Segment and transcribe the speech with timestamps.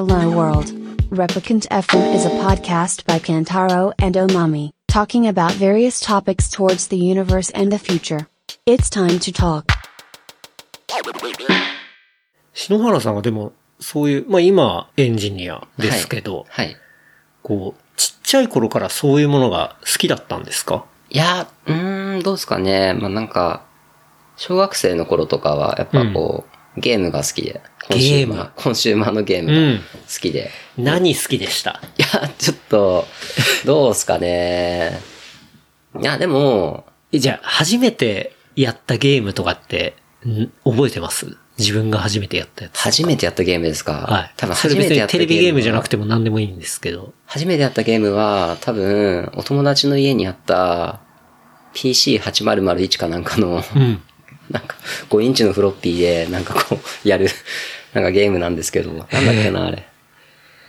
[0.00, 0.72] Hello World.
[1.10, 6.96] Replicant FM is a podcast by Kantaro and Omami, talking about various topics towards the
[6.96, 8.26] universe and the future.
[8.64, 9.66] It's time to talk.
[12.54, 16.74] 篠原さんはでも、そういう、まあ今、エンジニアですけど、はい。
[17.42, 22.94] こう、ちっちゃい頃からそういうものが好きだったんですかいや、うーん、どうですかね。
[22.94, 23.66] まあなんか、
[24.38, 26.49] 小学生の頃とかは、やっぱこう、
[26.80, 27.60] ゲームが好きで。
[27.88, 28.50] コンシューマゲーム？
[28.56, 29.84] コンシューマーのゲームうんが好
[30.20, 30.50] きで。
[30.76, 31.80] 何好きでした？
[31.98, 33.06] いや、ちょっと、
[33.64, 34.98] どうですかね。
[36.00, 41.36] いや、でも、えじゃあ、初めてやったゲームとかって、ん覚えてます？
[41.58, 42.78] 自分が初めてやったやつ。
[42.78, 44.06] 初めてやったゲームですか？
[44.08, 44.32] はい。
[44.36, 45.90] 多分初めてやったにテレビゲームじゃなくて。
[45.90, 47.12] ても何でもいいんですけど。
[47.26, 51.00] 初めてやったゲームは、多分、お友達の家にあった
[51.74, 54.02] PC8001 かなんかの、うん。
[54.50, 54.76] なんか、
[55.10, 57.28] 5インチのフロッピーで、なんかこう、 やる、
[57.94, 59.08] なんかゲームなんですけど、なんだっ
[59.42, 59.86] けな、あれ。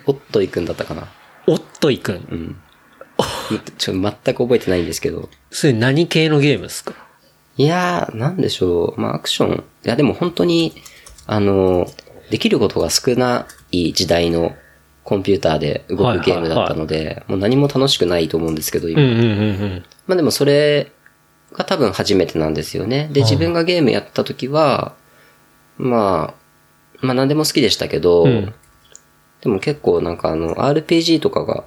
[0.05, 1.08] おっといくんだったかな。
[1.47, 2.16] おっといくん？
[2.16, 2.55] うん。
[3.78, 5.30] ちょ、全く覚えてないんですけど。
[5.52, 6.94] それ何系のゲームですか？
[7.58, 9.02] いやー、なんでしょう。
[9.02, 9.64] まあ、アクション。
[9.86, 10.73] いや、でも本当に、
[11.27, 11.88] あの、
[12.30, 14.55] できることが少ない時代の
[15.03, 19.02] コンピューターで動くゲームだったので、もう何も楽しくないと思うんですけど、今。
[19.02, 19.25] うんうんうんう
[19.66, 19.86] ん。
[20.08, 20.92] まあでもそれ
[21.53, 23.09] が多分初めてなんですよね。
[23.11, 24.94] で、自分がゲームやった時は、
[25.77, 26.33] ま
[27.02, 28.53] あ、まあ何でも好きでしたけど、うん。
[29.41, 31.63] でも結構なんかあの、RPG とかが、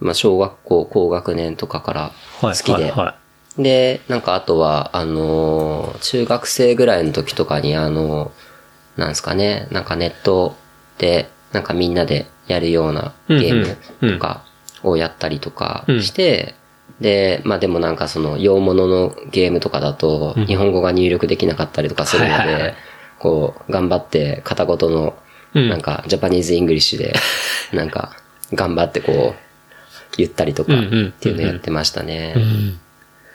[0.00, 2.56] まあ小学校高学年とかから好はい。
[2.56, 3.16] きで、はいは
[3.58, 8.30] で、なんかあとは、あのー中学生ぐらいの時とかにあの、
[8.96, 10.54] なんですかね、なんかネット
[10.98, 14.44] で、なんかみんなでやるようなゲームとか
[14.84, 16.54] をやったりとかして、
[17.00, 22.74] で、まあでもなんかその、洋物のゲームとかだと、日本語が入力できなかったりとかするのはいはいはいで、
[23.18, 25.16] こう、頑張って片言の、
[25.54, 27.14] うんなんか、 Japanese English で、
[27.72, 28.16] なんか、
[28.52, 30.76] 頑張ってこう、言ったりとか、っ
[31.12, 32.34] ていうのやってましたね。
[32.36, 32.40] い。
[32.40, 32.80] うん。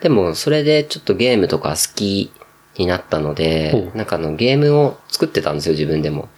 [0.00, 2.30] でも、それでちょっとゲームとか好き
[2.76, 6.28] になったのほで、うなんかあの、ゲームを作ってたんですよ、自分でも。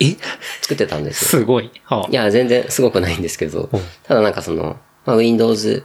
[0.00, 0.16] え？
[0.62, 1.40] 作ってたんですよ。
[1.42, 1.70] すごい。
[1.84, 3.68] はいや、全然すごくないんですけど
[4.04, 5.84] ただなんかその、まあ、Windows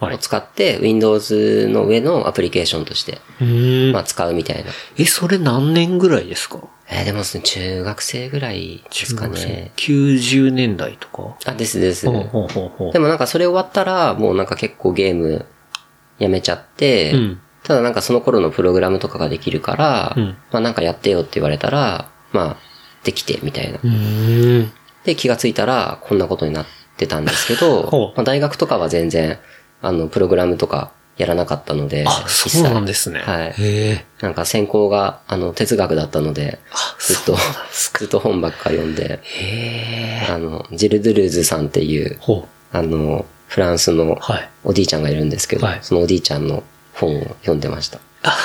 [0.00, 0.18] をはい。
[0.18, 3.20] 使って、Windows の上のアプリケーションとして、
[3.92, 4.70] まあ、使うみたいな。
[4.96, 6.60] え、それ何年ぐらいですか？
[6.90, 9.72] えーでもですね、中学生ぐらいですかね。
[9.76, 11.36] 90年代とか？
[11.46, 12.06] あ、ですです。
[12.10, 15.44] ほうほうほうほうでもなんかそれ終わったら、もうなんか結構ゲーム
[16.18, 22.56] やめちゃって、うんただなんかその頃のプログラムとかができるから、うんまあなんかやってよって言われたら、まあ、
[23.04, 23.78] できてみたいな。
[25.04, 26.66] で、気がついたらこんなことになっ
[26.96, 29.38] てたんですけど まあ大学とかは全然、
[29.82, 33.20] あの、プログラムとかやらなかったので、あ、一そうなんですね。
[33.20, 34.04] はいへえ。
[34.20, 36.58] なんか専攻が、あの、哲学だったので、
[37.00, 37.36] ずっと
[37.72, 40.32] ずっと本ばっか読んで、へえ。
[40.32, 44.16] あの、ジル・ドゥルーズさんっていう、ほあの、フランスのう。
[44.20, 44.48] はい。
[44.64, 46.62] おじいちゃんがいるんですけど、はいそのおじいちゃんの
[46.94, 47.98] 本を読んでました。
[48.22, 48.36] あ、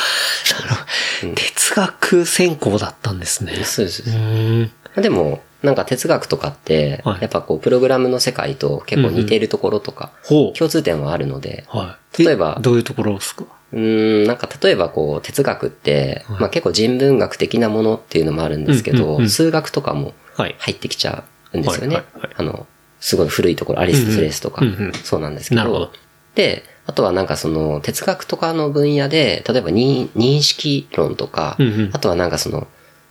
[0.55, 1.35] なるほど。
[1.35, 3.53] 哲学専攻だったんですね。
[3.63, 4.03] そうです。
[4.03, 4.69] うー
[5.00, 5.01] ん。
[5.01, 10.57] でも、なんか哲学とかって、はいやっぱこう、プログラムの世界と結構似ているところとか、ほう。
[10.57, 12.24] 共通点はあるので、はい。
[12.24, 13.46] 例えばどういうところですか？
[13.72, 20.56] うーん、なんか例えばこう、哲学って、まあ結構人文学的なものっていうのもあるんですけど、うんうんうん数学とかもはい。
[20.59, 21.95] 入ってきちゃうんですよね。
[21.95, 22.68] はいはいはいあの、
[23.00, 25.62] すごい古いところ、アリストテレスとかうんうんうんうん、そうなんですけど。
[25.62, 25.91] なるほど
[26.35, 32.68] で、あとはなんかその、哲学とかの分野で、例えば認認識論とか、うんうんあとはなんかその、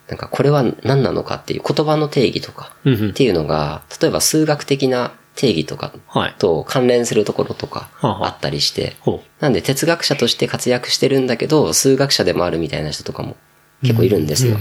[0.09, 6.35] なんかこれは何なのかっていう言葉の定義とか、っていうのが、例えば数学的な定義とかはい。
[6.39, 13.37] と関連するところとかはあったりして、ほなんで哲学者として活躍してるんだけど、数学者でもあるみたいな人とかも
[13.83, 14.57] 結構いるんですよ。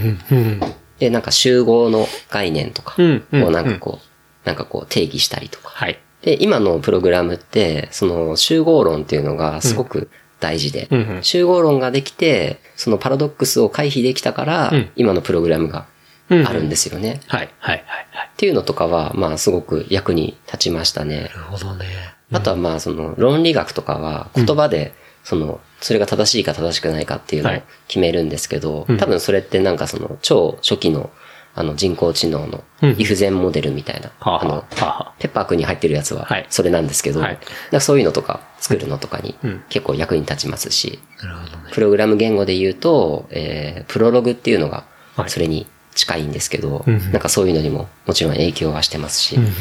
[0.98, 2.96] で、なんか集合の概念とか
[3.32, 5.70] をなんかこう、なんかこう定義したりとか。
[5.70, 5.98] はい。
[6.22, 10.08] で、今のプログラムって、その集合論っていうのがすごく
[10.42, 15.86] 大事で、うんうん集合論ができて、そのパラドックスを回避できたから、うん今のプログラムが
[16.28, 17.20] うんあるんですよね。
[17.28, 17.50] はい。
[17.58, 17.76] はい。
[17.86, 18.06] はい。
[18.10, 18.30] はい。
[18.32, 21.22] っていうのとかは、まあすごく役に立ちましたね。
[21.22, 21.86] なるほどね。
[22.32, 24.92] あとはまあその論理学とかは言葉で、
[25.24, 31.10] その、それが正しいか正しくないかっていうのをはい決めるんですけど、うん多分それってなんかその超初期の
[31.54, 32.90] あの人工知能のうん。
[32.92, 37.38] if 全モデルみたいな、はあ、あのは、あ、はペッパーくんに入ってるやつははい、それなんですけど、はい。
[37.80, 39.64] そういうのとか作るのとかにうん。
[39.68, 41.26] 結構役に立ちますし、あ。
[41.26, 41.70] なるほどね。
[41.72, 44.84] プログラム言語で言うと、えー、プロログっていうのが
[45.16, 45.30] はい。
[45.30, 49.52] それに近いんですけど、うんなんかそういうのにももちろん影響はしてますし、うんうん。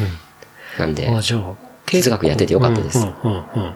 [0.80, 1.10] なんで、
[1.86, 3.00] 哲学やっててよかったです。
[3.00, 3.74] うんうんうんうん。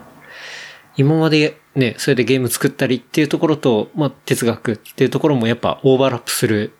[0.96, 6.72] 今までね、それでゲーム作ったりっていうところと、まあ、哲学っていうところもやっぱオーバーラップする、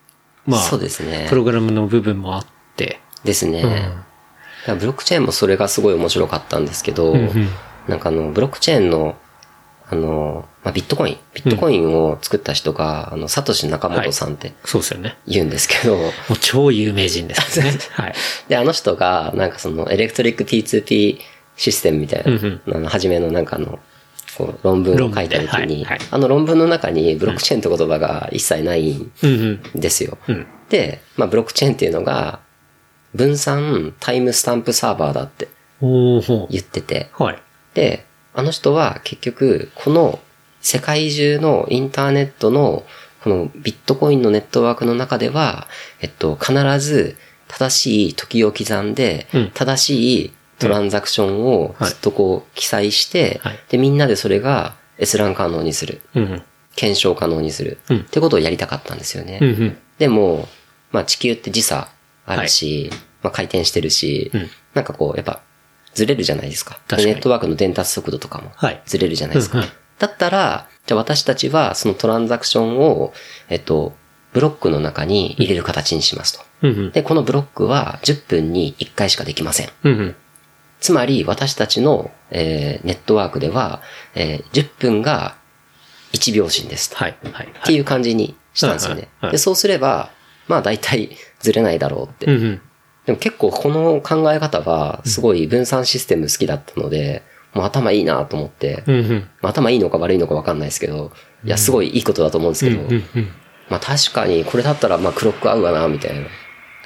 [0.47, 2.47] まあ、そうですねプログラムの部分もあっ
[2.77, 3.63] て、ですね。
[3.63, 3.75] だか
[4.69, 7.49] らブロックチェーンもそれがすごい面白かったんですけど、んうん
[7.89, 9.17] なんかあの、ブロックチェーンの、
[9.89, 15.17] あの、まあ、ビットコイン、ビットコインを作った人が、あの、サトシナカモトさんってそうですよね。
[15.27, 17.73] 言うんですけど、もう超有名人ですね。
[17.95, 18.15] はい。
[18.49, 21.21] で、あの人が、なんかその、エレクトリック T2P
[21.57, 23.79] システムみたいな、うんあの、初めのなんかあの、
[24.37, 29.81] こう論文を書いた時に、はいはいあの論文の中にブロックチェーンって言葉が一切ないんうんうん。
[29.81, 30.19] ですよ。
[30.29, 32.41] うんで、まあ、ブロックチェーンっていうのが、
[33.15, 35.49] 分散タイムスタンプサーバーだって
[35.81, 37.23] 言ってて、う。
[37.23, 37.43] はい。
[37.75, 38.05] で、
[38.35, 40.21] あの人は結局、この
[40.61, 42.85] 世界中のインターネットの、
[43.23, 45.67] このビットコインのネットワークの中では、
[46.01, 47.17] えっと、必ず
[47.49, 56.01] 正しい時を刻んで、うん正しいトランザクションをずっとこう記載して、はいで、みんなでそれが閲覧可能にする。
[56.15, 56.43] うんうん。
[56.75, 57.79] 検証可能にする。
[57.91, 59.39] うんってことをやりたかったんですよね。
[59.41, 59.79] うんうん。
[59.99, 60.49] でも、
[60.93, 61.89] まあ地球って時差
[62.27, 62.91] あるし、
[63.23, 65.41] まあ回転してるし、うんなんかこう、やっぱ、
[65.95, 66.79] ずれるじゃないですか。
[66.99, 69.59] ネットワークの伝達速度とかもはい、ずれるじゃないですか。
[69.59, 73.13] うんうんだったら、じゃあ私たちはそのトランザクションを、
[73.49, 73.95] えっと、
[74.33, 76.45] ブロックの中に入れる形にしますと。
[76.63, 76.91] うんうん。
[76.93, 79.71] で、このブロックは10分に1回しかできません。
[79.85, 80.17] うんうん。
[80.81, 83.83] つまり、私たちの、えーネットワークでは、
[84.15, 85.37] えー10分が
[86.13, 86.97] 1秒針ですと。
[86.97, 87.17] はい。
[87.33, 87.47] はい。
[87.47, 90.11] っていう感じにしたんですよねで、そうすれば、
[90.49, 92.27] まあ大体ずれないだろうって。
[92.27, 92.61] うんうん。
[93.07, 97.23] でも結構この考え方はすごい分散システム好きだったので、
[97.55, 99.29] もう頭いいなと思って、うんうん。
[99.41, 101.13] まあ頭いいのか悪いのかわかんないですけど、
[101.45, 102.83] いや、すごいいいことだと思うんですけど。
[103.69, 106.27] まあ確かにこれだったらまあクロック合うわな、みたいな。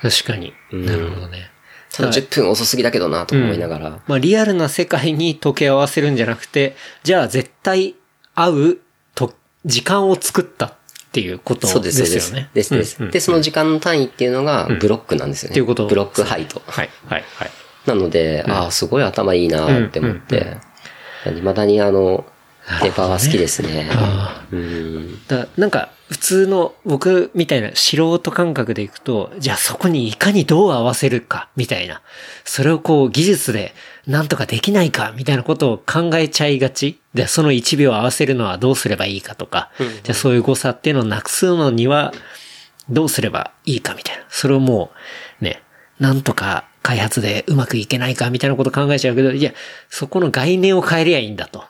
[0.02, 0.54] 確かに。
[0.72, 1.49] なるほどね。
[1.92, 4.00] ただ10分遅すぎだけどな、とか思いながら。
[4.06, 7.96] まあ、リアルな世界に時計を合わせるんじゃなくて、じゃあ絶対
[8.34, 8.78] 合う
[9.14, 9.34] と、
[9.64, 10.74] 時間を作ったっ
[11.12, 12.50] ていうことです、ですそうですよね。。
[12.54, 12.96] です、です。
[12.98, 15.52] うんうんで、その時間の単位っていうのがブロックなんですよね。
[15.52, 16.62] っていうことブロックハイト。
[16.66, 16.90] はい。
[17.06, 17.24] はい。
[17.34, 17.50] はい。
[17.86, 20.58] なので、ああ、すごい頭いいなって思って、
[21.24, 22.24] 未だにあの、
[22.80, 23.88] ペーパーは好きですね。
[23.92, 25.26] あうん。
[25.26, 32.02] だなんか、普通の僕みたいな素人感覚でいくと、じゃあそこにいかにどう合わせるか、みたいな。
[32.44, 33.74] それをこう技術で
[34.06, 36.98] なんとかできないか、みたいなことを考えちゃいがち。
[37.14, 42.12] で、その1秒合わせるのはどうすればいいかとか、じゃあそういう誤差っていうのをなくすのには、
[42.88, 44.24] どうすればいいかみたいな。
[44.28, 44.90] それをも
[45.40, 45.62] う、ね、
[46.00, 49.52] なんとか開発でうまくいけないかみたいなこと考えちゃうけど、いや、
[49.88, 51.64] そこの概念を変えりゃいいんだと。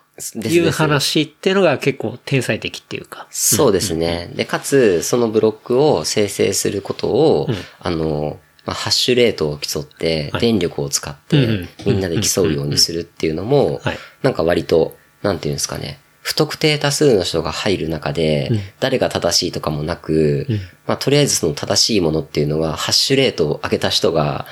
[0.48, 3.26] いう話っていうのが結構天才的っていうか。
[3.30, 4.30] そうですね。
[4.34, 7.48] で、かつ、そのブロックを生成することを、
[7.80, 10.40] あの、まあ、ハッシュレートを競って、はい。
[10.42, 15.98] 電力を使っうんうんて、みんなで競うようにするっていうのもはい、なんか割と、なんていうんですかね。
[16.22, 20.46] 不特定多数の人が入る中で、誰が正しいとかもなく、
[20.86, 24.46] まあ、とりあえずその正しいものっていうのは、ハッシュレートを上げた人が、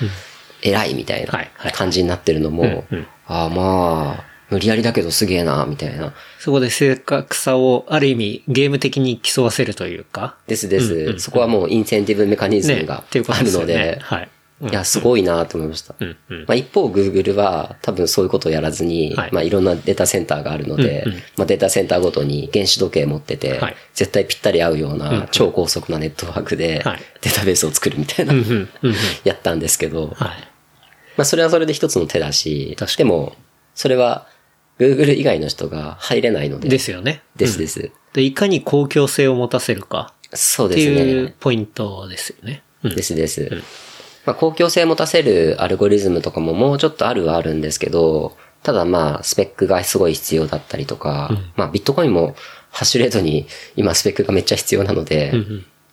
[0.62, 6.14] 偉いみたいな感じになってるのもうんうん、ああまあ、無理やりだけどすげえな、みたいな。
[6.38, 10.36] そこで正確さをある意味ゲーム的に競わせるというか。
[10.46, 11.18] ですです。
[11.18, 14.28] そこはもうインセンティブメカニズムがっていうことあるのでねで、はい。
[14.60, 15.94] いや、すごいなと思いました。
[16.00, 16.38] うんうん。
[16.40, 28.94] まあ、一方、Google は多分そういうことをやらずに、はいまあ、いろんなデータセンターがあるので、うんうんまあ、データセンターごとに原子時計持ってて、はい絶対ぴったり合うよううんな超高速なネットワークではい、データベースを作るみたいな、うんうんうんうん。
[29.24, 30.16] やったんですけど、はい。
[31.16, 33.36] まあ、それはそれで一つの手だしでも、
[33.74, 34.26] それは
[34.78, 37.22] Google 以外の人が入れないので、ですよね。
[37.36, 37.90] ですです。
[38.12, 41.34] で、いかに公共性を持たせるかそうってですいうね。
[41.40, 42.62] ポイントですよね。
[42.82, 43.62] うんですです。
[44.24, 52.34] まあ、公共性持たせるアルゴリズムとかももうちょっとあるはあるんですけど、ただまあ、スペックがすごい必要だったりとか、まあ、ビットコインも
[52.70, 55.32] ハッシュレートに今スペックがめっちゃ必要なので、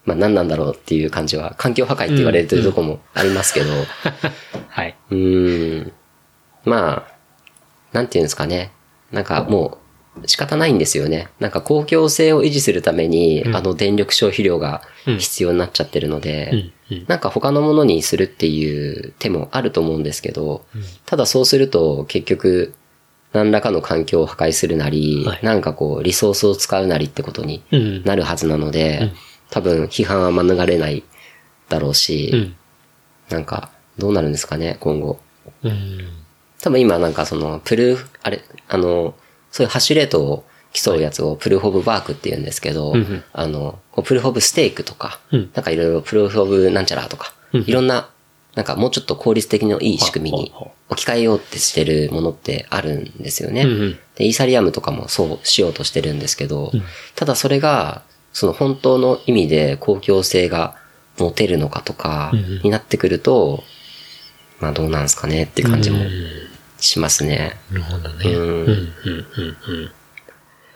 [0.04, 3.72] まあ、何なんだろうっていう感じは、環境破壊って言われてるとこもありますけど、
[4.68, 4.96] はい。
[5.12, 5.92] うーん。
[6.66, 7.16] まあ、
[7.94, 8.72] なんていうんですかね。
[9.16, 9.78] なんかも
[10.22, 11.30] う仕方ないんですよね。
[11.40, 16.72] なんか公共性を維持するために、あの電力消費量が必要になっちゃってるので、
[17.08, 20.66] なんか他のものにするっていう手もあると思うんですけど、
[21.06, 22.74] ただそうすると結局、
[23.34, 29.12] 何らかの環境を破壊するなり、はいなんかこう、リソースを使うなりってことにうんなるはずなので、
[29.50, 31.04] 多分批判は免れない
[31.70, 32.56] だろうし、うん。
[33.30, 35.20] なんか、どうなるんですかね、今後。
[35.64, 36.25] うん。
[36.66, 39.14] 多分今なんかその、プルーフ、あれ、あの、
[39.52, 43.24] そういうハッシュレートを競うやつをプルーフオブワークって言うんですけど、うんうん。
[43.34, 45.52] あの、プルーフオブステークとか、うん。
[45.54, 48.10] なんかいろいろプルーフオブなんちゃらとか、うんいろんな、
[48.56, 50.52] なんかもうちょっと効率的のいい仕組みに
[50.90, 53.62] 置き換えようってしてるものってあるんですよね。
[53.62, 54.00] うんうん。
[54.16, 56.72] で、イーサリアムとかもそうしようとしてるんですけど、
[57.14, 58.02] ただそれが、
[58.34, 60.76] その本当の意味で公共性が
[61.20, 62.62] 持てるのかとかうんうん。
[62.64, 63.64] になってくると、
[64.60, 66.00] まあどうなんすかねって感じも
[66.86, 67.58] しますね。
[67.72, 68.34] なるほどね。
[68.34, 69.92] うんうん、うん、うん、うん。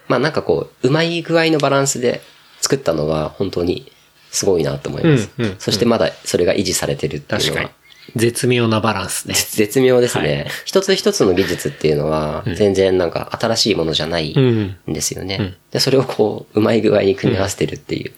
[0.07, 2.21] まあなんかこう、うまい具合のバランスで
[2.61, 3.91] 作ったのは本当に
[4.31, 5.29] すごいなと思います。
[5.37, 7.71] うんうんそしてまだそれが維持されてるっていうのは。。
[8.15, 9.35] 絶妙なバランスね。
[9.35, 14.77] 絶妙ですね、はい一つ一つの技術っていうのは、全然なんか新しいものじゃないうん。
[14.89, 15.37] んですよね。
[15.39, 18.11] うんで、それをこう、うまい具合に組み合わせてるっていう、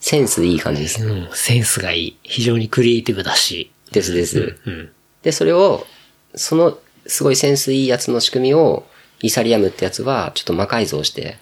[0.00, 1.04] センスいい感じです。
[1.04, 2.16] うん、センスがいい。
[2.22, 3.70] 非常にクリエイティブだし。
[3.92, 4.58] ですです。
[4.66, 4.90] うん。
[5.22, 5.86] で、それを、
[6.34, 8.86] その、すごいセンスいいやつの仕組みを、
[9.22, 11.36] イーサリアムってやつは、ちょっと魔改造して、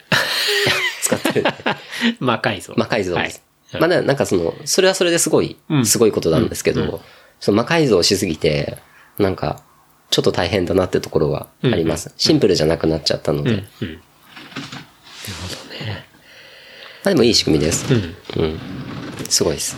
[1.03, 1.45] 使ってる。
[2.21, 2.75] 魔改造。
[2.77, 3.43] 魔改造です。
[3.73, 3.81] はい。
[3.81, 7.01] まあね、なんかその、それはそれですごいうん、すごいことなんですけど、
[7.41, 8.79] その魔改造しすぎて、
[9.19, 9.63] なんか、
[10.11, 12.13] ちょっと大変だなってところはあります。
[12.17, 13.51] シンプルじゃなくなっちゃったので。
[13.51, 13.57] うん。
[13.57, 13.61] うん。
[13.61, 13.71] なる
[15.43, 16.07] ほどね。
[17.05, 17.93] まあでもいい仕組みです。
[17.93, 18.17] うん。
[18.37, 18.61] うん。
[19.29, 19.77] すごいです。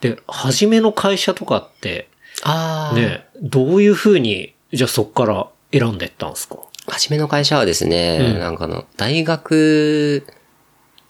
[0.00, 2.08] で、初めの会社とかって、
[2.42, 6.56] あね、どういう風に、じゃあそっから選んでったんですか？
[6.86, 8.40] 初めの会社はですね、うん。
[8.40, 10.24] なんかあの、大学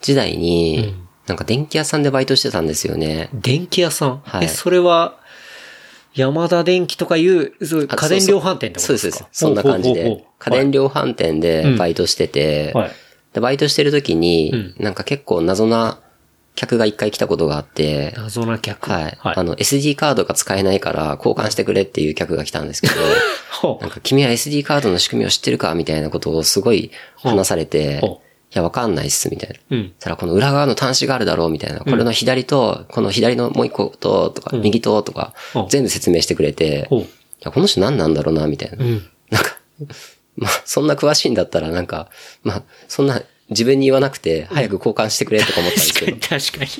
[0.00, 1.08] 時代に、うん。
[1.26, 3.30] なんか電気屋さんでバイトしてたんですよね。
[3.32, 4.22] 電気屋さん？
[4.24, 4.44] はい。
[4.44, 5.18] え、それは、
[6.14, 9.10] 山田電機とかいう、そう家電量販店ってことですか？
[9.10, 9.24] そうです。
[9.32, 10.24] そんな感じで。
[10.38, 12.90] 家電量販店でバイトしてて、はい。
[13.34, 14.74] でバイトしてる時に、うん。
[14.78, 16.00] なんか結構謎な
[16.56, 18.90] 客が一回来たことがあって、謎な客。
[18.90, 19.02] はい。
[19.20, 19.36] はい。
[19.36, 22.94] あの、SD カードが使えないから交換してくれっていう客が来たんですけど、
[23.60, 28.00] ほなんか君は SD カードの仕組みを知ってるかみたいなことをすごい話されて、
[28.54, 29.56] いや、わかんないっす、みたいな。
[29.70, 29.76] う。
[29.76, 29.84] うん。
[29.84, 31.80] そしたらこの裏側の端子があるだろうみたいな。
[31.80, 36.88] これの左と、この左のもう一個と、とか、右と、とかうん、全部説明してくれて。
[36.90, 37.04] い
[37.40, 38.82] や、この人何なんだろうな、みたいな。
[38.82, 39.06] うん。
[39.30, 39.58] なんか、
[40.36, 42.08] まあ、そんな詳しいんだったら、なんか、
[42.42, 43.20] まあ、そんな、
[43.50, 46.42] 自分に言わなくて、早く交換してくれとか思ったんですけど確かに、。
[46.42, 46.70] 確かに。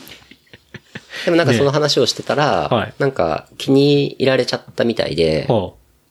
[1.25, 5.49] でもなんかその話をしてたら、はいなんか気に入られちゃったみたいで。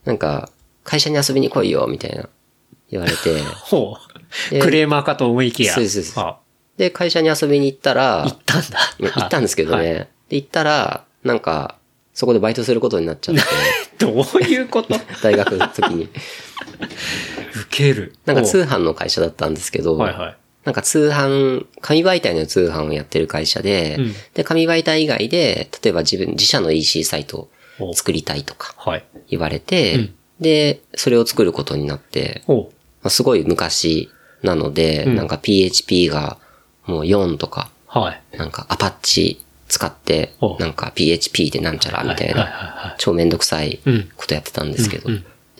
[0.06, 0.50] なんか、
[0.84, 2.30] 会社に遊びに来いよ、みたいな、
[2.92, 3.96] 言われて、 ほ
[4.50, 4.54] う。
[4.54, 5.74] でクレーマーかと思いきや。
[5.74, 6.14] そうです
[6.78, 8.80] で会社に遊びに行ったら、行ったんだ。
[9.00, 10.08] 行ったんですけどね、はい。
[10.30, 11.78] で、行ったら、なんか、
[12.14, 13.42] そこでバイトすることになっちゃって、
[14.06, 14.96] どういうこと？
[15.24, 16.10] 大学の時に。
[17.56, 18.14] 受ける。
[18.26, 20.38] なんか通ほ販の会社だったんですけど、うはいはい。
[20.66, 24.14] なんか通販、紙媒体の通販をやってる会社で、うん。
[24.34, 29.06] で、紙媒体以外で、例えば自分、自社の EC サイトを作りたいとかはい。
[29.30, 30.16] 言われて、うん。
[30.40, 32.72] で、それを作ることになって、ほ
[33.04, 34.10] まあすごい昔
[34.42, 35.16] なので、うん。
[35.16, 36.40] なんか PHP が
[36.88, 38.00] もう4とか、う。
[38.00, 38.38] はい。
[38.38, 42.52] なんかアパッチ使ってお、なんか PHP でなんちゃらみたいはいはいはい。
[42.52, 44.10] なはい、超めんどくさいうん。
[44.18, 45.10] ことやってたんですけど。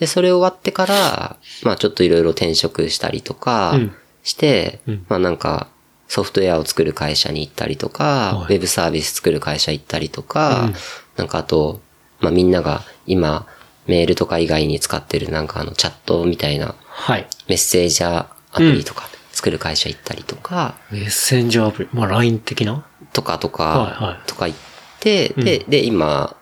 [0.00, 3.92] で、それ終わってから、まあちょっといろいろ転職したりとかうん
[4.26, 5.68] してうん、まあなんか、
[6.08, 8.54] ソフトウェアを作る会社に行ったりとかは、い。
[8.54, 10.74] ウェブサービス作る会社行ったりとかうん、
[11.16, 11.80] なんかあと、
[12.20, 13.46] まあみんなが今、
[13.86, 17.26] メールとか以外に使ってるなんかあのチャットみたいなはい。
[17.48, 21.88] メッセージャーアプリとか作る会社行ったりとか、メッセンジャーアプリ。
[21.92, 22.84] まあ、LINE 的な？
[23.12, 23.54] とかとは
[23.98, 24.58] いはか、とか行っ
[24.98, 26.36] て、で、で、今、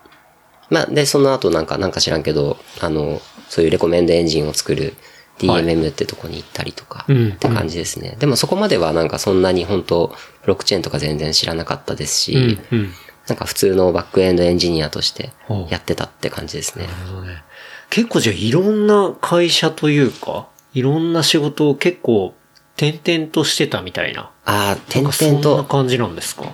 [0.71, 4.95] まあ、で、その後なんか、なんか知らんけど、あの、そういうレコメンドエンジンを作るはい
[5.38, 8.17] DMM ってとこに行ったりとか、うんって感じですね。
[8.21, 10.09] でもそこまではなんかそんなに本当
[10.43, 12.79] ブロックチェーンとか全然知らなかったですし、うん。
[12.79, 12.91] うん。
[13.26, 15.33] なんか普通のバックエンドエンジニアとして
[15.71, 16.87] やってたって感じですね。
[16.87, 17.43] なるほどね。
[17.91, 22.35] 結構じゃあいろんな会社というか、いろんな仕事を結構
[22.76, 24.31] 転々としてたみたいな。
[24.45, 26.45] ああ、点なんか々と、そんな感じなんですか？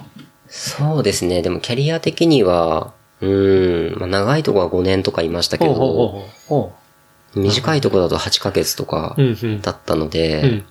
[0.48, 1.42] そうですね。
[1.42, 6.24] でもキャリア的には、うーん、まあ、長いとこは5年とかいましたけど、
[7.34, 9.60] 短いとこだと8ヶ月とかううんうん。
[9.60, 10.64] だったのうで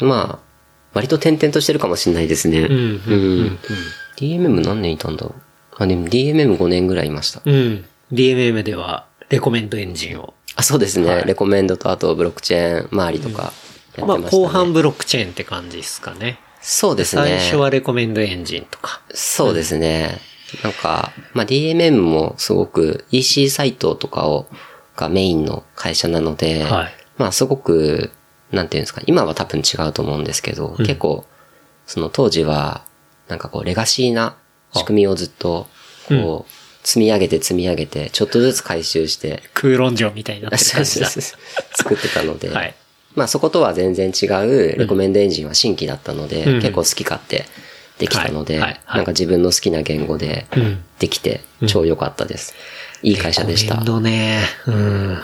[0.00, 0.04] ん、。
[0.04, 0.44] まあ、
[0.92, 2.60] 割と点々としてるかもしれないですね。
[2.60, 2.72] うん。
[2.72, 2.78] うん。
[2.78, 3.58] うん。
[4.16, 7.42] DMM 何年いたんだろうあ、でも DMM5 年ぐらいいました。
[7.44, 7.84] うん。
[8.12, 10.34] DMM では、レコメンドエンジンを。
[10.56, 11.08] あ、そうですね。
[11.08, 13.52] はいレコメンドとあとブロックチェーン周りとかやっ
[13.94, 16.38] てまあ、ました、ね後半ブロックチェーンって感じですかね。
[16.60, 17.22] そうですね。
[17.22, 19.02] 最初はレコメンドエンジンとか。
[19.12, 20.20] そうですね。
[20.62, 24.46] なんか、まあ、DMM もすごく EC サイトとかを、
[24.96, 26.94] がメインの会社なので、はい。
[27.16, 28.10] まあすごく、
[28.50, 31.24] なんていうんですか、今は多分違うと思うんですけど、結構、
[31.86, 32.84] その当時は、
[33.28, 34.36] なんかこう、レガシーな
[34.74, 35.66] 仕組みをずっと、
[36.08, 40.50] こう、積み上げて積み上げて、ちょっとずつ回収して、空論城みたいにな
[41.74, 42.74] 作ってたので、はい。
[43.14, 46.60] まあそことは全然違うレコメンドエンジンは新規だったので、うん。
[46.60, 47.46] 結構好き勝手
[47.98, 48.62] できたので、はい。
[48.62, 48.80] はい。
[48.84, 48.96] はい。
[48.98, 50.84] なんか自分の好きな言語でうん。
[50.98, 52.54] できて超良かったです。
[53.04, 53.86] いい会社でしたレコメン。
[53.86, 54.40] ドね。
[54.66, 55.18] うん。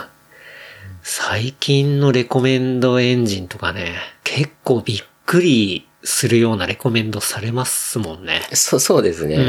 [1.03, 8.43] 最近のレコメンドエンジンとかね、結構びっくりするようなレコメンドされますもんね。
[8.53, 9.37] そう、そうですね。
[9.37, 9.43] んう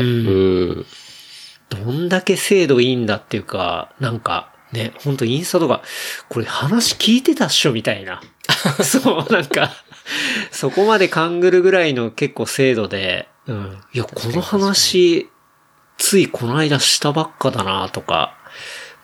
[0.79, 0.85] ん。
[1.69, 5.81] どんだけ精度いいんだっていうか、なんか、ね、ほんとインスタとか、
[6.29, 8.21] これ話聞いてたっしょみたいな。
[8.83, 9.71] そう、なんか、
[10.51, 13.77] そこまで勘ぐるぐらいの結構精度で、うん。
[13.93, 15.29] いや、この話、
[16.01, 18.35] ついこの間したばっかだなとか、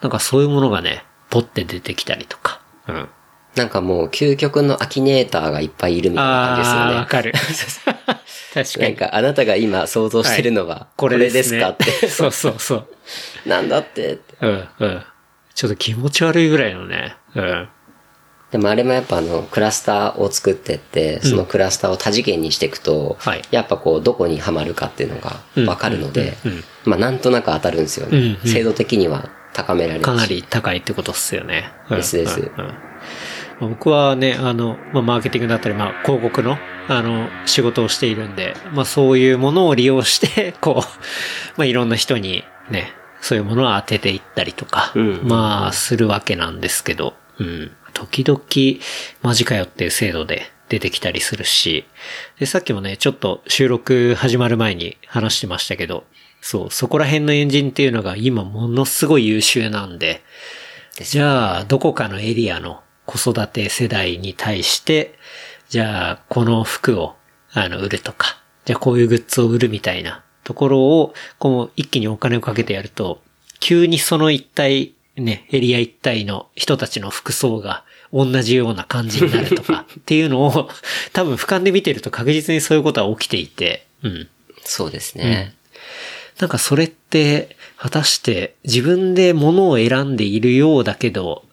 [0.02, 2.60] なんかそういうものがね、ポッて出てきたりとか。
[2.88, 3.10] うん。
[3.56, 7.06] なんかもう究極のアキネーターがいっぱいいるみたいな感じですよああー、ねわ。
[7.06, 7.34] かる。
[8.54, 8.84] 確かに。
[8.84, 11.86] なんかあなたが今想像してるのは、これですねかって。
[12.10, 12.88] そうそうそう。
[13.46, 14.36] なんだってって。
[14.42, 15.04] うん、うん。
[15.54, 17.16] ちょっと気持ち悪いぐらいのね。
[17.36, 17.70] うん。
[18.52, 23.42] でもあれもやっぱあの、クラスターを作ってって、そのクラスターを多次元にしていくと、はい。
[23.52, 26.52] やっぱこう、どこにはまるかっていうのがわかるのでうん。
[26.52, 26.58] うん。
[26.58, 28.18] うん、まあなんとなく当たるんですよね。
[28.18, 28.24] うん。
[28.42, 28.50] うん。
[28.50, 30.06] 精度的には高められるし。
[30.06, 31.72] かなり高いってことっすよね。
[31.90, 31.98] うん。
[31.98, 32.40] ですです。
[32.40, 32.46] うん。
[32.46, 32.74] うん。
[33.60, 45.22] 僕はね、あの、まあ、マーケティングだったり、まあ、広告の、あの、仕事をしているんで、まあ、そういうものを利用して、 こう、まあ、いろんな人にね、そういうものを当てていったりとか、うん。
[45.24, 47.72] まあ、するわけなんですけど、うん。
[47.98, 48.80] 時々、
[49.24, 51.84] マジかよっていう制度で出てきたりするし、
[52.40, 56.04] で、さっきもね、ちょっと収録始まる前に話してましたけど、
[56.40, 60.22] そう、そこら辺のエンジンっていうのが今ものすごい優秀なんで、
[60.94, 65.16] じゃあ、どこかのエリアの子育て世代に対して、
[65.70, 67.16] じゃあ、この服を、
[67.52, 73.22] あの、売るとか、じゃあこういうグッズを売るみたいなところを、こう、一気にお金をかけてやると、
[73.60, 77.84] 急にその一体、ね、エリア一体の人たちの服装が
[78.14, 80.70] 同じような感じになるとか、 っていうのを、
[81.14, 84.28] 多分俯瞰で見てると確実にそういうことは起きていて、うん。
[84.64, 85.56] そうですね。
[86.40, 91.46] なんかそれって、果たして自分で物を選んでいるようだけど、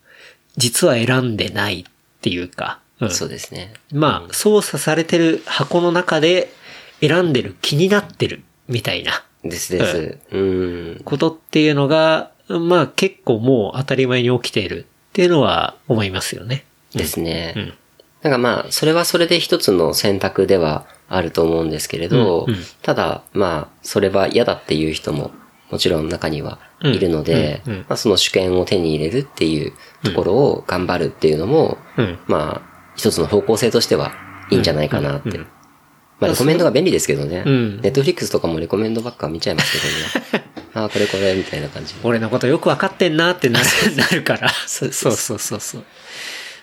[0.56, 1.84] 実は選んでないっ
[2.20, 3.75] ていうか、うんそうですね。
[3.92, 6.52] まあ、操作されてる箱の中で
[7.00, 10.18] 選んでる気になってるみたいなですです。
[10.31, 11.00] うん。
[11.05, 16.64] ことっていうのが、まあ結構もう当たり前に起きているっていうのは思いますよね。
[16.92, 17.55] ですね。
[17.57, 17.74] うん
[18.22, 25.31] なんかまあ、それはそれで一つの選択ではあると思うんですけれど、うんうんただ、まあ、それは嫌だっていう人も
[25.70, 29.72] もちろん中にはいるので、うんうんうんまあ、その主権を手に入れるっていう
[30.03, 32.18] ところを頑張るっていうのも、うん。
[32.27, 34.12] まあ、一つの方向性としては
[34.50, 35.38] いいんじゃないかなって。
[35.38, 35.46] ま
[36.22, 37.42] あ、レコメンドが便利ですけどね。
[37.44, 39.72] うんネットフリックスとかもレコメンドばっか見ちゃいます
[40.22, 40.43] けどね。
[40.74, 42.00] ああ、これこれ、みたいな感じで。
[42.02, 44.50] 俺のことよくわかってんなってなる なるから。
[44.66, 45.84] そうそうそうそう。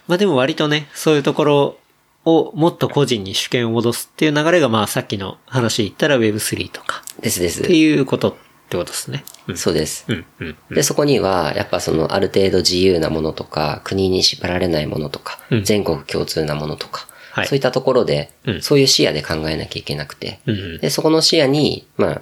[0.07, 1.77] まあでも割とね、そういうところ
[2.25, 7.75] をもっと個人に主権を戻すっていう流れがまあさっきの話で言ったら Web3 とかですですって。
[7.75, 8.33] いうことっ
[8.69, 9.23] てことですね。
[9.47, 9.57] うん。
[9.57, 10.05] そうです。
[10.07, 10.25] うん。
[10.39, 10.55] うん。
[10.71, 20.77] で、そこには、やっぱその、ある程度自由なものとか、国に縛られないものとか、うん全国共通なものとか、はいそういったところで、うんそういう視野で考えなきゃいけなくて、うん。
[20.79, 22.21] で、そこの視野に、まあ、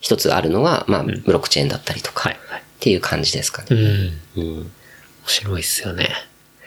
[0.00, 2.30] 一つあるのが、まあ、ブロックチェーンだったりとか。
[2.30, 2.34] っ
[2.80, 3.80] ていう感じですかうね。
[3.80, 3.84] ん。
[4.36, 4.72] 面うん。
[5.26, 6.10] 白いっすよね。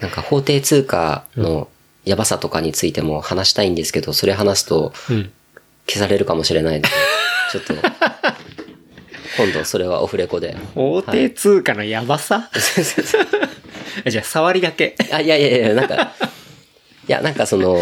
[0.02, 1.70] なんか、法定通貨の
[2.04, 5.32] やばさとかについても話したいんですけど、それ話すとうん。
[5.88, 6.89] 消されるかもしれないので、
[7.52, 7.74] ちょっと、
[9.38, 10.56] 今度それはオフレコで。
[10.76, 12.50] 法定通貨のやばさ、
[14.08, 14.96] じゃあ、触りだけ。
[15.12, 16.13] あ、いやいやいや、なんか、
[17.08, 17.78] いや、なんかその、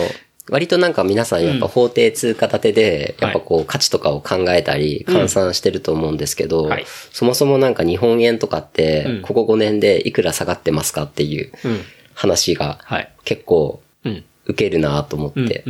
[0.49, 11.81] 割となんか皆さんやっぱ法定通貨立てで、はいやっぱこう価値とかを考えたり、換算してると思うんですけど、はいそもそもなんか日本円とかってうん、ここ5年でいくら下がってますかっていううん。
[12.13, 13.11] 話がはい。
[13.23, 14.23] 結構うん。
[14.45, 15.47] 受けるなと思っうん。
[15.47, 15.63] て。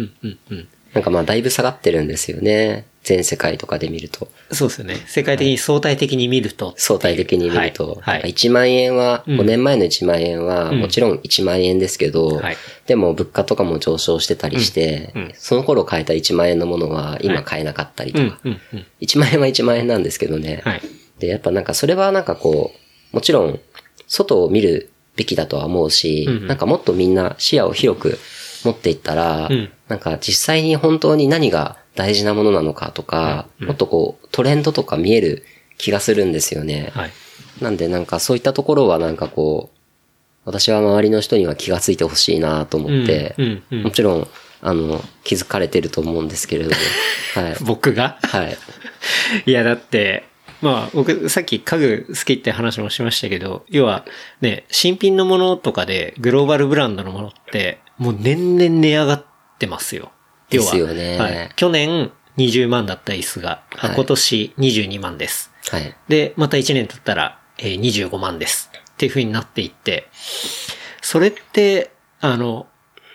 [0.93, 2.85] なんかまあだいぶ下がってるんですよね。
[3.03, 4.27] 全世界とかで見ると。
[4.51, 4.95] そうですよね。
[5.07, 6.73] 世界的に相対的に見ると。
[6.77, 8.21] 相対的に見ると、はい。
[8.21, 8.31] はい。
[8.31, 12.57] 1万円は、うん5年前の1万円は、うんもちろん1万円ですけど、はい
[12.88, 18.51] でも物価とかも上昇してたりして、その頃買えた1万円のものは今買えなかったりとか、うん。
[18.51, 18.62] うん。
[18.73, 18.85] うん。
[19.01, 20.62] 1万円は1万円なんですけどね。
[20.65, 20.81] はい。
[21.19, 23.59] で、やっぱなんかそれはなんかこう、もちろん、
[24.07, 28.17] 外を見るべきだとは思うし、うんうんなんかもっとみんな視野を広く
[28.63, 35.43] 持っていったら、うんなんか実際に本当に何が大事なものなのかとか、うんもっとこう、トレンドとか見える
[35.77, 36.91] 気がするんですよね。
[36.93, 37.11] はい。
[37.61, 39.77] なんでなんかそういったところはなんかこう、
[40.45, 43.63] 私は周りの人には気がついてほしいなと思って、うん。
[43.71, 43.83] うん。
[43.83, 44.27] もちろん、
[44.61, 46.75] あの、気づかれてると思うんですけれども、
[47.41, 47.57] はい。
[47.61, 48.17] 僕が？
[48.21, 48.57] はい。
[49.45, 50.23] いや、だって、
[50.61, 54.05] まあ、僕、さっき家具好きって話もしましたけど、要は、
[54.41, 59.25] ね、新品のものとかで、グローバルブランドのものって、もう年々値上がっ
[59.59, 60.12] てますよ。
[60.49, 61.49] 要はですよねはい。
[61.55, 65.51] 去年20万だった椅子が、はい今年22万です。
[65.69, 65.95] はい。
[66.07, 68.71] で、また1年経ったら、えー25万です。
[68.73, 70.07] っていう風になっていって、
[71.01, 72.67] それって、あの、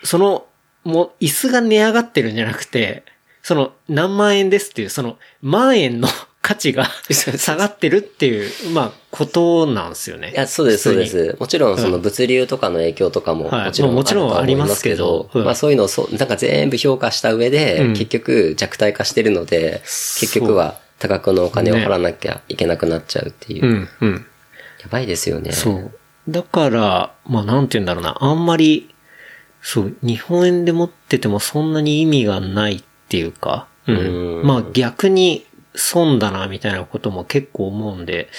[0.03, 0.45] その、
[0.83, 3.03] もう、椅子が値上がってるんじゃなくて、
[3.41, 6.07] その、何万円ですっていう、その、万円の
[6.45, 10.31] 価値が下がってるっていう、まあ、ことなんですよね。
[10.31, 11.07] いや、そうです、そうで。
[11.07, 11.35] す。
[11.39, 23.65] もちろん、その物流とかの影響とかも、はいもちろん、まあもちろんありますけどうんまあそういうのをそう、なんか全部評価した上で、うん結局弱体化してるので、結局は多額のお金を払わなきゃいけなくなっちゃうっていう。
[23.65, 24.25] うん、うん。
[24.83, 25.51] やばいですよね。
[25.51, 25.91] そう。
[26.29, 28.93] だから、まあなんて言うんだろうな、あんまり、
[29.63, 33.97] そう、日本円で持っててもそんなに意味がないっていうか、うん。
[33.97, 35.43] うんまあ逆に
[35.77, 38.29] 損だなみたいなことも結構思うんで、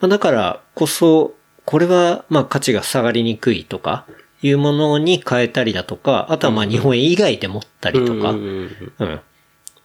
[0.00, 4.06] まあだからこそ、これはまあ価値が下がりにくいとか、
[4.42, 9.20] いうものに変えたりだとか、あとはまあ日本円以外で持ったりとか、ううん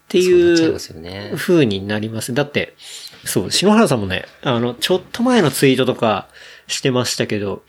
[0.10, 0.80] っていいう。
[1.38, 2.34] 風になります。
[2.34, 2.76] だって、
[3.24, 6.28] そう、篠原さんもね、あの、ちょっと前のツイートとか
[6.68, 7.64] してましたけど、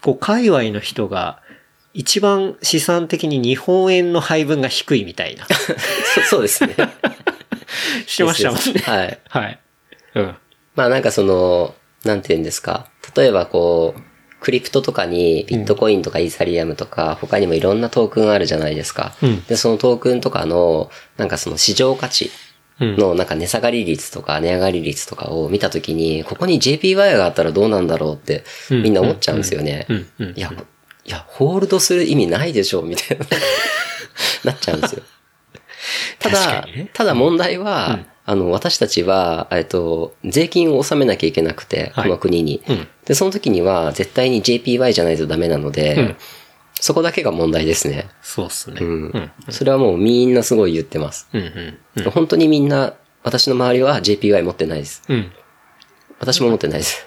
[0.00, 1.40] こう、界隈の人が、
[1.94, 5.46] 一番資産的に日本円の配分が低いみたいな。
[6.22, 6.74] そそうですね。
[8.06, 8.80] してましたもんね。
[8.84, 9.18] はい。
[9.28, 9.60] はい。
[10.14, 10.36] うん。
[10.74, 12.86] まあなんかその、なんて言うんですか。
[13.16, 14.00] 例えばこう、
[14.40, 19.14] クリプトとかにビットコインとかイーサリアムとか、他にもいろんなトークンあるじゃないですか。
[19.22, 22.30] うんで、そのトークンとかの、なんかその市場価値
[22.80, 22.96] うん。
[22.96, 29.86] のなんか値下がり率とか値上がり率とかを見たときに、ここに JPY があったらどうなんだろうってみんな思っちゃうんですよね。
[30.34, 30.52] いや、
[31.04, 33.26] いや、ホールドする意味ないでしょ、みたいな。
[34.44, 35.02] なっちゃうんですよ。
[36.18, 46.16] ただね、ただ問題は、あの、私たちは、えっと、税金を納めなきゃいけなくて、はいこの国に、うんで、その時には絶対に JPY じゃないとダメなので、うん
[46.80, 48.08] そこだけが問題ですね。
[48.22, 48.78] そうっすね。
[48.80, 49.30] ううんん。
[49.50, 51.28] それはもうみんなすごい言ってます。
[51.32, 51.78] うん。
[51.94, 52.10] うん。
[52.10, 55.00] 本当にみんな、私の周りは JPY 持ってないです。
[55.08, 55.30] うん。
[56.18, 57.06] 私も持ってないです。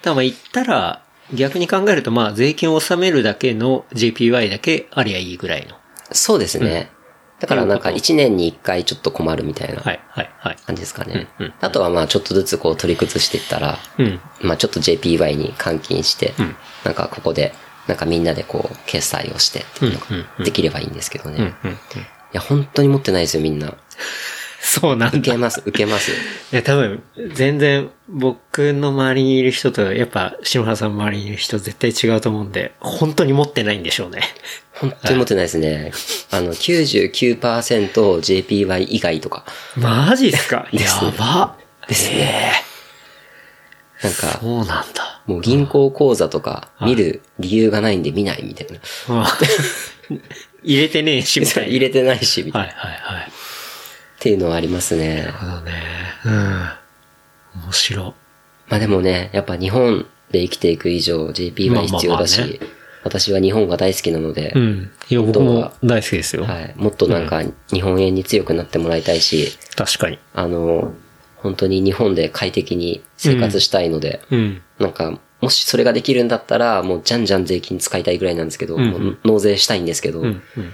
[0.00, 1.02] た だまあ言ったら、
[1.34, 5.76] 逆に考えるとまあ税金を納めるだけの JPY だけありゃいいぐらいの。
[6.12, 6.90] そうですね。
[7.40, 9.82] だからなんか1年に1回ちょっと困るみたいな。
[10.66, 11.28] 感じですかね。
[11.60, 14.20] あとはまあちょっとずつこう取り崩していったら、うん。
[14.42, 17.52] まあちょっと JPY に換金して、んなんかここで、
[17.86, 19.64] なんかみんなでこう決済をして
[20.44, 21.54] できればいいんですけどね。
[22.00, 22.06] い。
[22.32, 23.74] や、本当に持ってないですよ、みんな。
[24.62, 25.18] そうなんだ。
[25.18, 26.10] 受けます、受けます。
[26.10, 26.14] い
[26.50, 27.02] や、多分、
[27.34, 34.20] 全然、僕の周りにいる人と、やっぱ、篠原さんの周りにいる人絶対違うと思うんで、本当に持ってないんでしょうね。
[34.72, 35.92] 本当に持ってないですね。
[36.32, 39.44] あの、99% JPY 以外とか。
[39.76, 40.66] マジっすか？
[40.72, 41.56] ですねやば。
[41.88, 42.52] ですね。
[44.02, 45.20] なんか、そうなんだ。
[45.26, 48.78] もう銀行口座とか見る理由がないんで見ないみたいな。
[49.24, 49.38] あ
[50.64, 51.68] 入れてねえし、みたいな。
[51.68, 52.68] 入れてないし、みたいな。
[52.68, 53.32] はいはいはい。
[54.18, 55.18] っていうのはありますね。
[55.18, 55.72] なるほどね。
[56.24, 56.32] うん。
[57.64, 58.14] 面白。
[58.68, 64.90] まあでもね、やっぱ日本で生きていく以上 JP は必要だし、まあまあま私は日本が大好きなので、うん。
[65.08, 66.44] いや、僕も大好きですよ。
[66.44, 70.18] はい、もっとなんか日本円に強くなってもらいたいし、確かに。
[70.34, 70.92] あの、
[71.36, 74.62] 本当に日本で快適に生活したいので、うん。
[74.78, 80.26] なんか、もしそれができるんだったら、もうじゃんじゃん税金使いたいぐらいなんですけど、んうん納税したいんですけど、うん。
[80.26, 80.72] うん。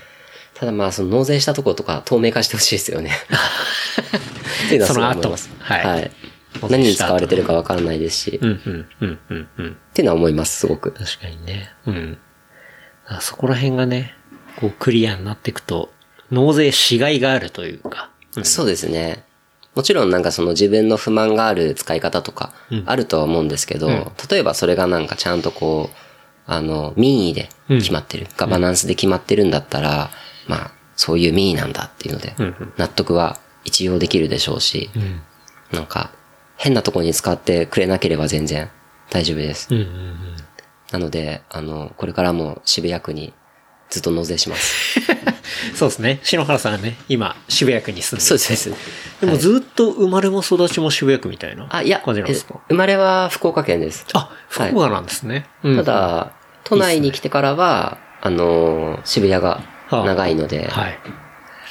[0.55, 3.11] ただまあその納税したところとか透明化してほしいですよね。
[4.67, 5.45] っていうのはすごい思います。
[5.45, 6.11] その後はい
[6.63, 8.49] 何に使われてるかわからないですし、うん。
[8.51, 8.87] うん。
[9.01, 9.19] うん。
[9.29, 9.49] うん。
[9.59, 9.71] うん。
[9.73, 10.93] っていうのは思います、すごく。
[10.93, 11.71] 確かにね。
[11.87, 12.19] うん。
[13.07, 14.15] あそこら辺がね、
[14.57, 15.91] こうクリアになっていくと、
[16.31, 18.11] 納税しがいがあるというか。
[18.37, 19.25] うんそうですね。
[19.75, 22.53] もちろんなんかその自分の不満がある使い方とか
[22.87, 25.97] あるとは思うんですけど、ん例えばそれがなんかちゃんとこう、
[26.47, 30.11] あの、民意で決まってる、ガバナンスで決まってるんだったら、
[30.47, 32.35] まあ、そういう民意なんだっていうので
[32.77, 35.21] 納得は一応できるでしょうし、うん。
[35.73, 36.11] なんか、
[36.57, 38.71] 変なとこに使ってくれなければ全然
[39.11, 39.69] 大丈夫です。
[40.93, 43.33] なので、あの、これからも渋谷区に
[43.91, 45.01] ずっと納税します。
[45.75, 46.21] そうですね。
[46.23, 48.65] 篠原さんはね、今、渋谷区に住んでるそうです。
[48.65, 52.55] そうですでもずっと生まれも育ちも渋谷区みたいなあ、いや、感じなんですか？
[52.57, 54.07] え生まれは福岡県です。
[54.13, 55.47] あ、福岡なんですね。
[55.65, 56.33] うんた、だ、
[56.65, 59.63] 都内に来てからは、あのー、渋谷が
[60.05, 60.99] 長いので、はい。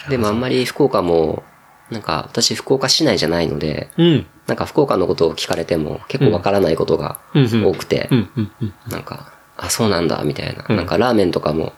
[0.09, 1.43] でもあんまり福岡も、
[1.91, 4.25] なんか私福岡市内じゃないので、うん。
[4.47, 8.09] なんか福岡のことを聞かれても結構わからないことが多くて。
[8.89, 10.65] なんか、あ、そうなんだ、みたいな。
[10.67, 11.73] うんなんかラーメンとかも、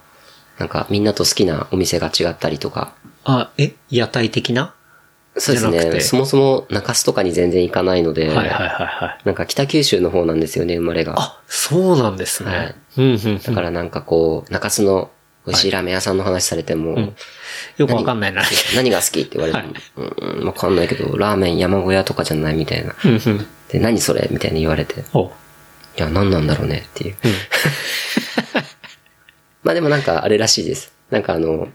[0.58, 3.74] なんかみんなと好きなお店が違ったりとか、あ、え？
[3.90, 4.74] 屋台的な？
[5.38, 6.00] そうですね。
[6.00, 9.26] そもそも中洲とかに全然行かないので、はいはいはいはい。
[9.26, 11.16] なんか北九州の方なんですよね、生まれが。
[11.18, 12.50] あ、そうなんですね。
[12.50, 13.40] はいうんうん。
[13.40, 15.12] だからなんかこう、中洲の
[15.46, 17.16] 美味しいラーメン屋さんの話されても、ん
[17.78, 18.44] よくわかんないな。
[18.76, 19.74] 何が好きって言われても、
[20.40, 22.96] うん、わかんないけど、ラーメン山小屋とかじゃないみたいな。
[23.04, 23.48] うんうん。
[23.70, 25.32] で、何それみたいに言われて、いお
[25.98, 27.16] や、何なんだろうねっていう。
[29.64, 30.94] まあでもなんかあれらしいです。
[31.10, 31.68] なんかあの、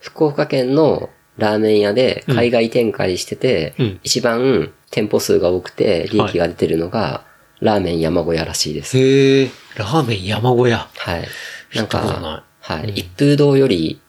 [0.00, 7.24] 福岡県の、ラーメン屋で海外展開してて、うん一番店舗数が多くて利益が出てるのが、
[7.60, 8.98] ラーメン山小屋らしいです。
[8.98, 10.88] へえ、ラーメン山小屋。
[10.96, 11.28] はい。
[11.74, 12.44] なんか、
[12.76, 12.90] はい。
[12.96, 14.00] 一風堂より、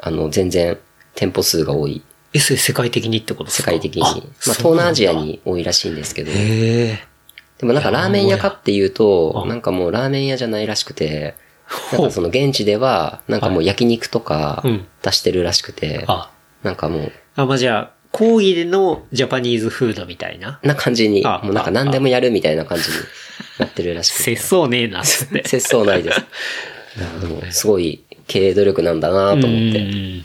[0.00, 0.78] あの、全然
[1.14, 2.02] 店舗数が多い。
[2.32, 3.70] え、それ世界的にってことですか？
[3.72, 4.02] 世界的に。
[4.02, 4.22] あまあ、
[4.54, 5.12] 東南アジア。
[5.12, 6.30] に多いらしいんですけど。
[6.30, 6.98] へえ。
[7.58, 11.34] でもなんかラーメン屋かっていうとあ、なんかもうラーメン屋じゃないらしくて、
[11.92, 16.30] なんかその現地では、なんかもう焼肉とかうん出してるらしくて、あ、
[16.62, 20.58] なんかもう、あ、まあ、じゃあ、講義でのジャパニーズフードみたいな？
[20.62, 22.96] な感じに、あもうなんか何でもやるみたいな感じに
[23.58, 24.22] なってるらしくて。
[24.36, 25.42] 節操ねえな、つって。
[25.48, 26.20] 節操ないです。
[27.20, 29.78] でも、すごい経営努力なんだなと思って。
[29.78, 30.24] うん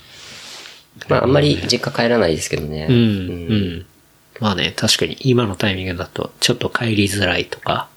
[1.10, 2.88] まあ、あんまり実家帰らないですけどね。
[2.90, 3.86] うん、うん。
[4.40, 7.90] まあね、確かに今のタイミングだとちょっと帰りづらいとか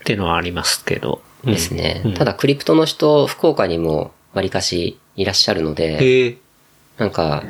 [0.00, 1.22] っていうのはありますけど。
[1.44, 2.02] うんですね。
[2.04, 6.36] うんただ、クリプトの人、福岡にも割かしいらっしゃるので。
[6.98, 7.44] なんか、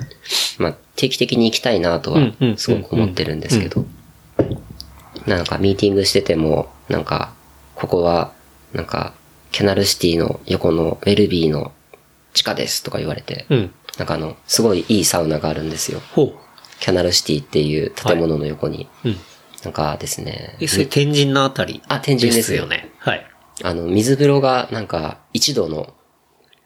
[0.59, 3.85] まあ、定期的に行きたいなとはすごく思ってるんですけど、
[5.27, 7.33] なんか、ミーティングしてても、なんか、
[7.75, 8.33] ここは、
[8.73, 9.13] なんか、
[9.53, 11.73] キャナルシティの横のウェルビーの
[12.33, 13.75] 地下ですとか言われて、うん。
[13.99, 16.01] なんかあの、すごいいいサウナがあるんですよ。
[16.15, 16.33] ほ
[16.81, 18.89] キャナルシティっていう建物の横に。
[19.05, 19.09] う。
[19.09, 19.17] うん。
[19.65, 22.91] なんかですね、え、それ天神のあたりあ天神ですよよね。
[22.99, 23.27] はい。
[23.63, 25.95] あの、水風呂がなんか、一度の、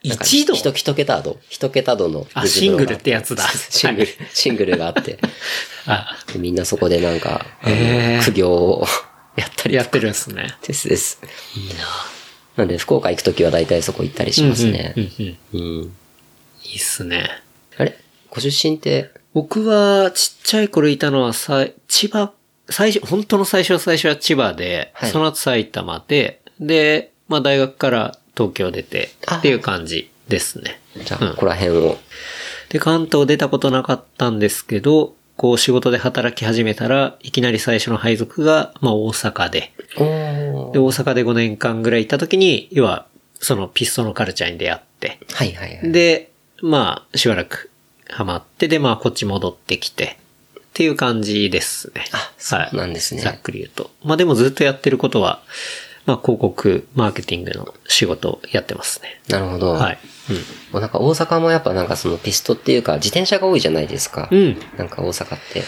[0.03, 0.55] 一度？
[0.55, 1.39] 一一桁度？
[1.49, 5.19] 一桁度のあシングルってやつだ シングル、シングルがあって、
[5.87, 7.47] あ、でみんなそこでなんか、
[8.25, 8.87] 苦行を
[9.35, 10.57] やったりやってるんですね。
[10.65, 11.19] ですです。
[11.23, 11.29] な
[12.63, 15.03] んで、福岡行くときは大体そこ行ったりしますねうん。
[15.03, 15.97] うんうんうん。
[16.63, 17.29] いいっすね。
[17.77, 17.99] あれ？
[18.31, 22.33] ご出身って、僕はちっちゃい頃いたのはさ、千葉、
[22.71, 30.81] 最初、本当の最初最初は千葉で、はいその後埼玉で、で、まあ大学から東京出てあっていう感じですね。
[31.05, 31.99] じゃあ、うんここら辺を。
[32.69, 43.07] で、関東出たことなかったんですけど、こう仕事で働き始めたら、いきなり最初の配属が、まあ大阪で、おで、大阪で5年間ぐらいいた時に、要は、
[43.41, 45.93] そのピストのカルチャーに出会って、はいはいはい。
[45.93, 46.31] で、
[46.63, 47.71] まあ、しばらく
[48.09, 50.19] ハマって、で、まあ、こっち戻ってきて、
[50.57, 52.05] っていう感じですね。
[52.13, 53.93] あそうなんですねざっくり言うと。
[54.03, 55.41] まあでもずっとやってることは、
[56.07, 59.21] まあ広告、マーケティングの仕事をやってますね。
[59.29, 59.73] なるほど。
[59.73, 59.99] はい。
[60.73, 64.29] もうなんか大阪もやっぱなんかそのピストっていうか自転車が多いじゃないですか。
[64.31, 64.39] うん。
[64.39, 64.57] うん。
[64.77, 65.63] なんか大阪って。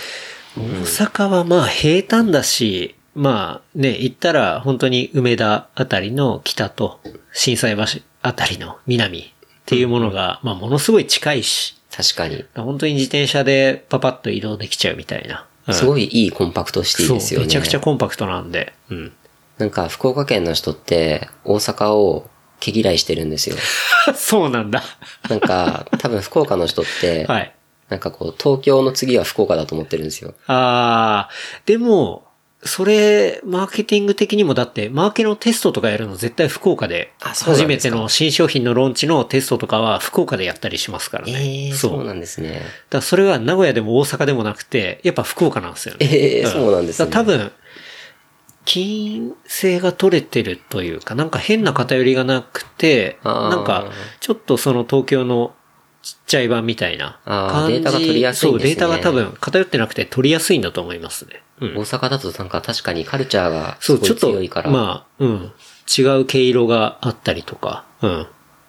[0.57, 7.01] 大阪はまあ平坦だし、まあね、行ったら本当に梅田あたりの北と
[7.33, 7.83] 震災橋
[8.23, 9.23] あたりの南っ
[9.65, 12.45] ていうものが、まあものすごい近いし、確かに。
[12.55, 15.41] 本当に自転車でパパッと移動できちゃうみたいな。
[15.41, 17.45] うんすごいいいコンパクトシティですよね。
[17.47, 18.73] そう、めちゃくちゃコンパクトなんで。
[18.89, 19.13] うん。
[19.59, 22.29] なんか福岡県の人って大阪を
[22.61, 23.57] 毛嫌いしてるんですよ。
[24.15, 24.83] そうなんだ。
[25.29, 27.53] なんか多分福岡の人って、 はい。
[27.89, 30.35] なんかこう東京の次は福岡だと思ってるんですよ。
[30.49, 32.27] あー、でも、
[32.65, 41.33] それ、マーケティング的にもだって、マーケのテストとかやるの絶対福岡で、あそう初めての新商品のローンチのテストとかは福岡でやったりしますからね。
[41.33, 41.91] ええそう。
[41.93, 42.63] そうなんですね。
[42.91, 46.09] らそれは名古屋でも大阪でもなくて、やっぱ福岡なんですよね。
[46.11, 47.53] ええそうなんですね多分、
[48.67, 55.55] 金性が取れてるというか、なんか変な偏りがなくて、なんか、ちょっとその東京の
[56.03, 57.75] ちっちゃい版みたいな感じ。
[57.75, 61.43] データが取りやすいんですねそう、データが多分偏ってなくて取りやすいんだと思いますね。
[61.61, 61.85] うん大。
[61.85, 65.53] 阪だとなんか確かにカルチャーがすごいちょっと強いから。、まあ、うん。
[65.99, 68.27] 違う毛色があったりとか、うん。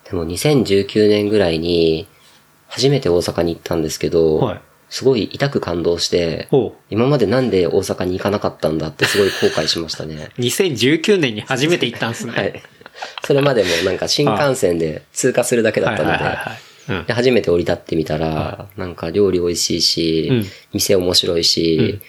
[0.09, 2.07] でも2019年ぐらいに
[2.67, 6.47] 初めて大阪に行ったんですけど、はいすごい痛く感動して、
[6.89, 10.29] 今までなんで大阪に行かなかったんだってすごい後悔しましたね。
[10.37, 12.33] 2019年に初めて行ったんですね。
[12.33, 12.63] はい。
[13.25, 16.11] それまでもなんか新幹線で通過するだけだったの
[16.97, 20.45] で、で初めて降り立ってみたら、なんか料理美味しいし、うん。
[20.73, 21.99] 店面白いし、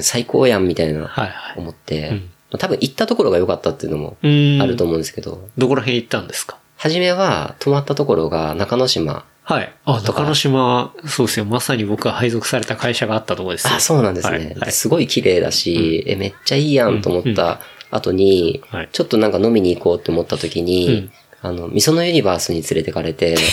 [0.00, 2.22] 最高やんみたいな思って、
[2.58, 4.62] 多分行ったところが良かったっていうのもうん。
[4.62, 6.58] あると思うんですけど、どこら辺行ったんですか？
[6.76, 9.26] 初めは泊まったところが中之島。
[9.48, 9.72] はい。
[9.86, 11.46] あ、中之島、そうですよ。
[11.46, 13.74] まさに僕が配属された会社があったところですよ。
[13.76, 14.36] あ、そうなんですね。
[14.36, 23.36] はいはいすごい綺麗だし、え、めっちゃいいやんと思った後に、はいちょっとなんか飲みに行こうって思った時に、あの、みそのユニバースに連れてかれて、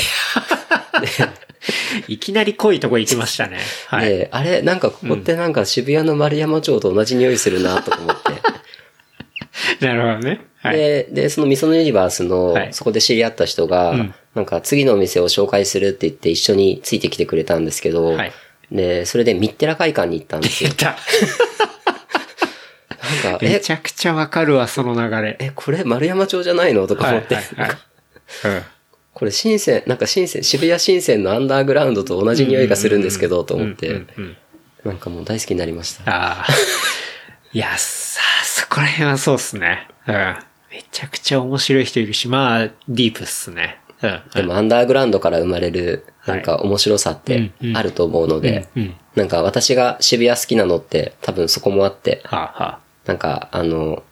[2.09, 3.59] いきなり濃いとこ行きましたね。
[3.87, 4.09] はい。
[4.09, 8.33] で、あれ、なんかここってなんか渋谷の丸山町と同じ匂いするなとか思って。
[9.85, 10.41] なるほどね。
[10.61, 10.77] はい。
[10.77, 18.31] で、で、そのみそのユニバースの、はいそこで知り合った人が、うんなんか次のお店を紹介するって言って一緒についてきてくれたんですけど、はい
[18.71, 20.75] で、それでミッテラ会館に行ったんですよ出。
[20.75, 20.85] た。
[23.25, 25.37] なんか、め え、ちゃくちゃわかるわ、その流れ。
[25.39, 26.87] え、これ丸山町じゃないの？
[26.87, 27.77] とか思って、はいはいはい
[28.45, 28.63] うん
[29.13, 34.01] これ深セン、なんか深セン、渋谷深センのアンダーグラウンドと同じ匂いがするんですけど、と思って、
[34.83, 36.03] なんかもう大好きになりました。
[36.05, 36.47] ああ。
[37.53, 39.87] いや、さあ、そこら辺はそうっすね。
[40.05, 40.35] うん。
[40.69, 43.79] めちゃくちゃ面白い人いるし、まあ、ディープっすね。
[44.05, 44.21] うん。
[44.33, 48.67] でもアンダーグラウンドから生まれる、なんか面白さってあると思うので、
[49.15, 52.23] なんか私が渋谷好きなのって多分そこもあって、
[53.05, 54.03] なんかあの、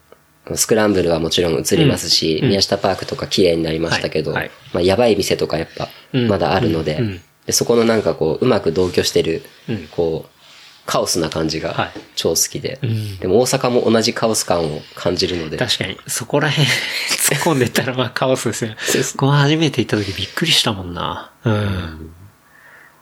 [0.54, 4.40] スクランブルはもちろん映りますし、宮下パークとか綺麗になりましたけど、ま
[4.74, 7.00] あやばい店とかやっぱうんまだあるので、
[7.50, 9.88] そこのなんかこう、うまく同居してる、うん。
[9.88, 10.33] こう、
[10.86, 16.68] カオスな感じはいが超好きで、んでも大阪も同じカオス感を感じるので、確かに、そこら辺
[17.08, 18.74] 突っ込んでったらまあカオスですよ。
[19.16, 21.30] ここ初めて行った時びっくりしたもんな。
[21.44, 22.10] うん。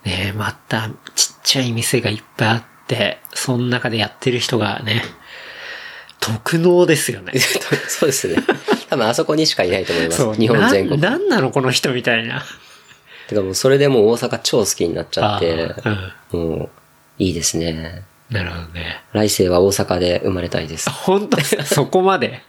[0.05, 5.03] ねえ、またちっちゃい店がいっぱいあって、その中でやってる人がね、
[6.21, 7.33] 特能ですよね。
[7.89, 8.37] そうですね。
[8.89, 10.35] 多分あそこにしかいないと思います。
[10.35, 11.01] 日本全国。
[11.01, 12.45] ななんなのこの人みたいな。
[13.29, 16.71] てかもうそれでもう大阪超好きになっちゃって、あもう、
[17.23, 18.05] いいですね。
[18.31, 18.37] うん。
[18.37, 19.03] なるほどね。
[19.13, 20.91] 来世は大阪で生まれたいです。
[20.91, 21.65] 本当ですか？
[21.67, 22.43] そこまで？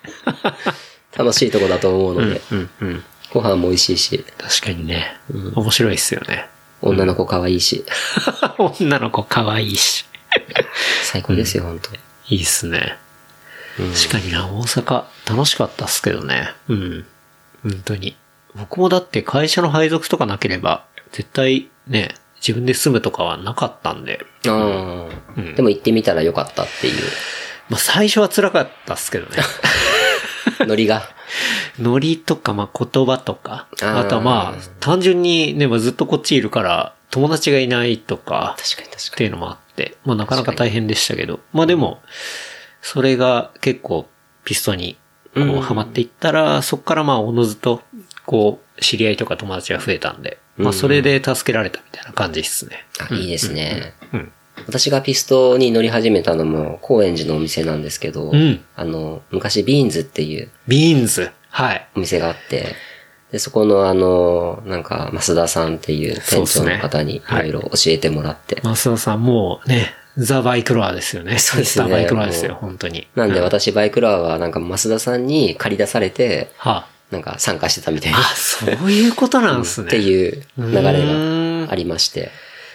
[1.15, 3.03] 楽しいとこだと思うので、うんうん。
[3.31, 5.17] ご飯も美味しいし、確かにね。
[5.55, 6.47] 面白いっすよね。
[6.81, 7.85] 女の子可愛いし、
[8.57, 10.05] 女の子可愛いし。
[11.03, 12.97] 最高ですよ、本当いいっすね。
[14.07, 16.49] 確かにな、大阪楽しかったっすけどね。
[16.67, 17.05] うん。
[17.63, 18.15] 本当に。
[18.55, 22.13] 僕もだって会社の配属とかなければ、絶対ね、
[22.45, 24.25] 自分で住むとかはなかったんで。
[24.47, 25.55] ああ、うん。
[25.55, 26.93] でも行ってみたらよかったっていう、
[27.69, 29.37] まあ最初は辛かったっすけどね。
[30.67, 31.03] ノリが。
[31.79, 33.67] ノリとか、まあ言葉とか。
[33.81, 33.99] あー。
[33.99, 42.01] あとはまあ、単純にね、まあずっとこっちいるから、友達がいないとか、確かに確かっていうのもあって、まあなかなか大変でしたけど、まあでも、
[42.81, 44.07] それが結構
[44.43, 44.97] ピストに
[45.33, 45.59] こうん。
[45.59, 47.81] うハマっていったら、そこからまあおのずと、
[48.25, 52.85] こう、知り合いとか友達が増えたんで、まあそれで助けられたみたいな感じですね。
[53.11, 53.17] に。
[53.17, 53.93] あ、いいですね。
[54.13, 54.31] うん。
[54.67, 61.31] 私がピストに乗り始めたのも、高円寺のお店なんですけど、うんあの、昔ビーンズっていうビーンズ。
[61.49, 61.87] はい。
[61.95, 62.75] お店があって、
[63.31, 71.39] で、そこのあの、なんか、増田さんっていう店長の方にいろいろ教えてもらって、増田さんもうね、ザ・バイクロアですよね。
[71.39, 73.07] そうですねミスターバイクロアですよ、本当に。
[73.15, 78.19] なんで私バイクロアはなんか増田さんに借り出されて、はなんか参加してたみたいあ、な。
[78.19, 79.87] あ、そういうことなんですね。
[79.87, 82.31] っていう流れがありまして。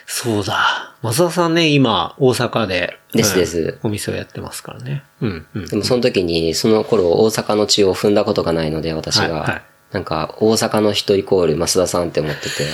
[0.06, 0.94] そうだ。
[1.02, 2.96] 増田さんね、今、大阪で。
[3.12, 5.02] ですうんですお店をやってますからね。
[5.20, 5.66] うん、うん。
[5.66, 9.22] でもその時に、その頃大阪の地を踏んだことがないので、私が。
[9.22, 12.66] はいはいなんか、大阪の人イコール増田さんって思ってて、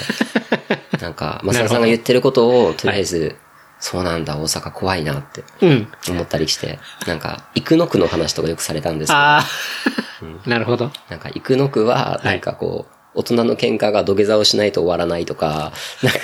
[1.00, 3.36] なんか、増田さんが言ってることを、とりあえず、
[3.84, 5.88] そうなんだ、大阪怖いなってうん。
[6.08, 9.44] 思ったりして、なんか、生野区の話とかよくされたんですけど、ああ、
[10.48, 10.90] なるほど。
[11.10, 16.18] なんか、生野区は、なんかこう、大人の喧嘩が土下座をしないと終わらないとか、なんか、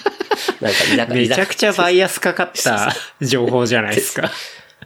[0.62, 4.30] なんか居酒めちゃくちゃバイアスかかった情報じゃないですか。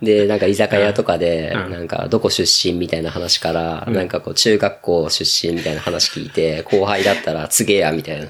[0.02, 8.26] で、なんか居酒屋とかで、うんなんかどこ出身みたいな話から、なんかこう中学校出身みたいな話聞いて、後輩だったら告げやみたいな。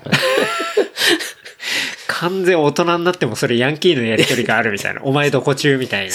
[2.20, 5.02] 完全大人になってもそれヤンキーのやりとりがあるみたいな。
[5.04, 6.14] お前どこ中みたいな。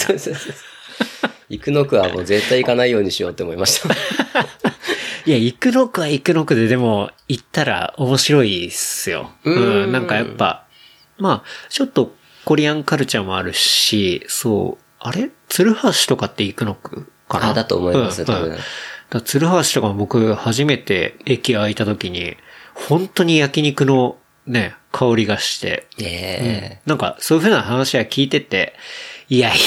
[1.48, 3.94] 行くのくはもう絶対行かないようにしようって思いました。
[5.24, 9.30] いや、行くのくは行くのくででも、行ったら面白いっすよ。
[9.44, 10.64] ううんん、なんかやっぱ、
[11.18, 15.30] まあ、ちょっとコリアンカルチャーもあるし、そう、あれ？
[15.48, 17.50] 鶴橋とかって行くのくかな？
[17.50, 18.58] あだと思いますうん多分うん
[19.10, 22.36] だ鶴橋とかも僕初めて駅開いた時に、
[22.74, 28.74] 本当に焼肉のね、香りがして、えなんか、そういう風な話は聞いてて、
[29.28, 29.58] いやいや、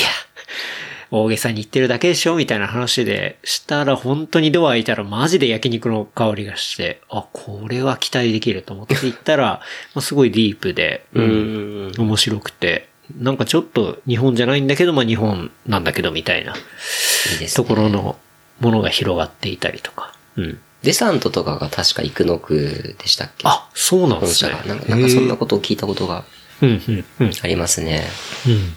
[1.12, 9.62] 大げさに言ってるだけでしょみたいな話で、したら本当にドア開いたらマジで焼肉の香りがして、あ、これは期待できると思って行ったら、
[9.96, 11.92] まあ、すごいディープで、えうん。
[11.98, 17.68] 面白くて、なんかちょっと日本じゃないんだけど、まあ日本なんだけどみたいなとね。
[17.68, 18.18] ころの
[18.60, 20.14] ものが広がっていたりとか。
[20.38, 20.60] うん。
[20.86, 23.46] デサントとかが確か生野区でしたっけ？
[23.46, 24.52] あ、そうなんですね。
[24.66, 26.24] なんかなんかそんなことを聞いたことが。
[26.62, 28.08] ありますね。
[28.48, 28.74] うん。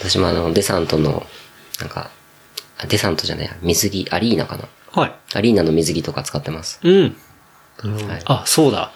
[0.00, 1.26] 私もあの、デサントの、
[1.78, 2.10] なんか、
[2.78, 4.64] あデサントじゃないや、水着、アリーナかな？
[4.92, 5.14] はい。
[5.34, 6.80] アリーナの水着とか使ってます。
[6.82, 7.16] うん。
[8.08, 8.92] はいあ、そうだ。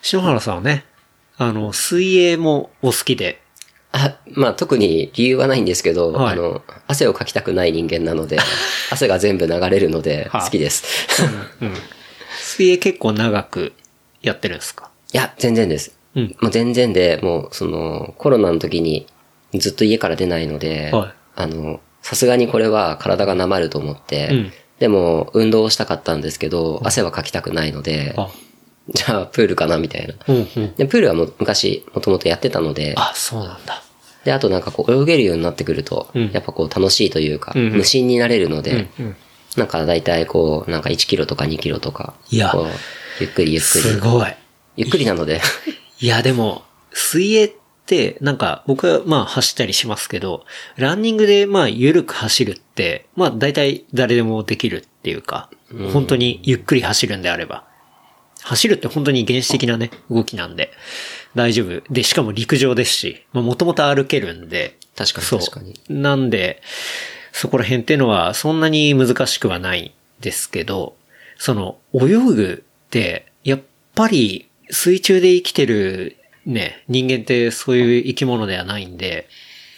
[0.00, 0.86] 篠原さんはね、
[1.36, 3.42] あの、水泳もお好きで。
[3.92, 8.38] あ、まあ特に理由はないんですけど、はいあの、汗をかきたくない人間なので、
[8.90, 10.84] 汗が全部流れるのではあ好きです。
[11.60, 11.74] うん。
[12.40, 13.72] 水泳結構長く
[14.22, 14.90] やってるんですか？
[15.12, 15.92] いや、全然です。
[16.14, 16.36] うん。
[16.40, 19.06] もう全然で、もうその、コロナの時に
[19.54, 28.30] ずっと家から出ないので、はいあの、さすがにこれは体がなまると思って、うんでも運動をしたかったんですけど、汗はかきたくないので、あ、
[28.92, 30.14] じゃあプールかなみたいな。
[30.26, 30.74] うんうん。
[30.74, 33.82] で、プールはもう昔、もともとやってたので、あ、そうなんだ。
[34.24, 39.16] で、あとなんかこう泳げるようになってくると、うんやっぱこう楽しいというか、うんうん無心になれるので、うん。
[39.56, 42.52] なんか大体こう、なんか1キロとか2キロとか、いや
[43.20, 43.84] ゆっくりゆっくり。
[43.84, 44.26] すごい。
[44.76, 45.40] ゆっくりなので、
[46.00, 46.62] いや、でも、
[46.92, 47.52] 水泳っ
[47.86, 50.44] て、なんか、僕はまあ走ったりしますけど、
[50.76, 55.50] ランニングでまあ緩く走るって、まあ大体誰でもできるっていうか、
[55.92, 57.64] 本当にゆっくり走るんであれば。
[58.42, 60.72] 走るって本当に原始的なね、動きなんで、
[61.34, 61.82] 大丈夫。
[61.92, 65.80] で、しかも陸上ですし、まあもともと歩けるんで、確かにそう確かに。
[65.88, 66.62] なんで、
[67.32, 70.96] そこら辺っていうのはそんなに難しくはないんですけど、
[71.38, 73.60] その、泳ぐって、やっ
[73.94, 76.16] ぱり水中で生きてる
[76.46, 79.28] ね、人間ってそういう生き物ではないんで、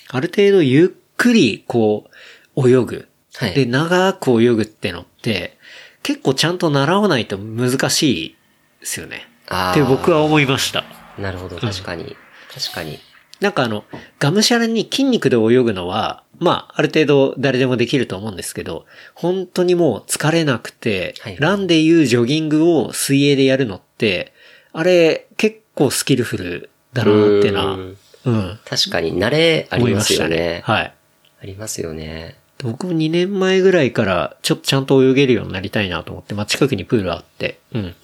[0.09, 2.11] ある程度ゆっくりこ
[2.57, 3.09] う、泳ぐ。
[3.35, 5.57] はいで、長く泳ぐってのって、
[6.03, 8.37] 結構ちゃんと習わないと難しい
[8.83, 9.29] ですよね。
[9.71, 10.85] って僕は思いました。
[11.19, 12.17] なるほど、確かに。
[12.53, 12.99] 確かに。
[13.41, 13.85] なんかあの、
[14.19, 24.33] がむしゃらに筋肉で泳ぐのは、まあ、ある程度誰でもできると思うんですけど、本当にもう疲れなくて、はいランでいうジョギングを水泳でやるのって、
[24.73, 30.37] あれ結構スキルフルだなってな、ううんん、確かに慣れありますよね。
[30.37, 30.63] ね。
[30.65, 30.95] はい。
[31.43, 32.37] ありますよね。
[32.63, 37.95] 僕も2年前ぐらいからちょっとちゃんと泳げるようになりたいなと思って、まあ、近くにプールあって、うん。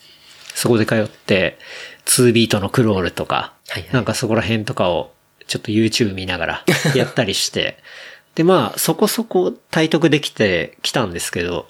[0.58, 1.56] そこで通って、
[2.06, 3.92] 2ビートのクロールとか、はいはい。
[3.92, 5.12] なんかそこら辺とかを
[5.46, 6.64] ちょっと YouTube 見ながら
[6.96, 7.78] やったりして、
[8.34, 11.68] でまあそこそこ体得できてきたんですけど、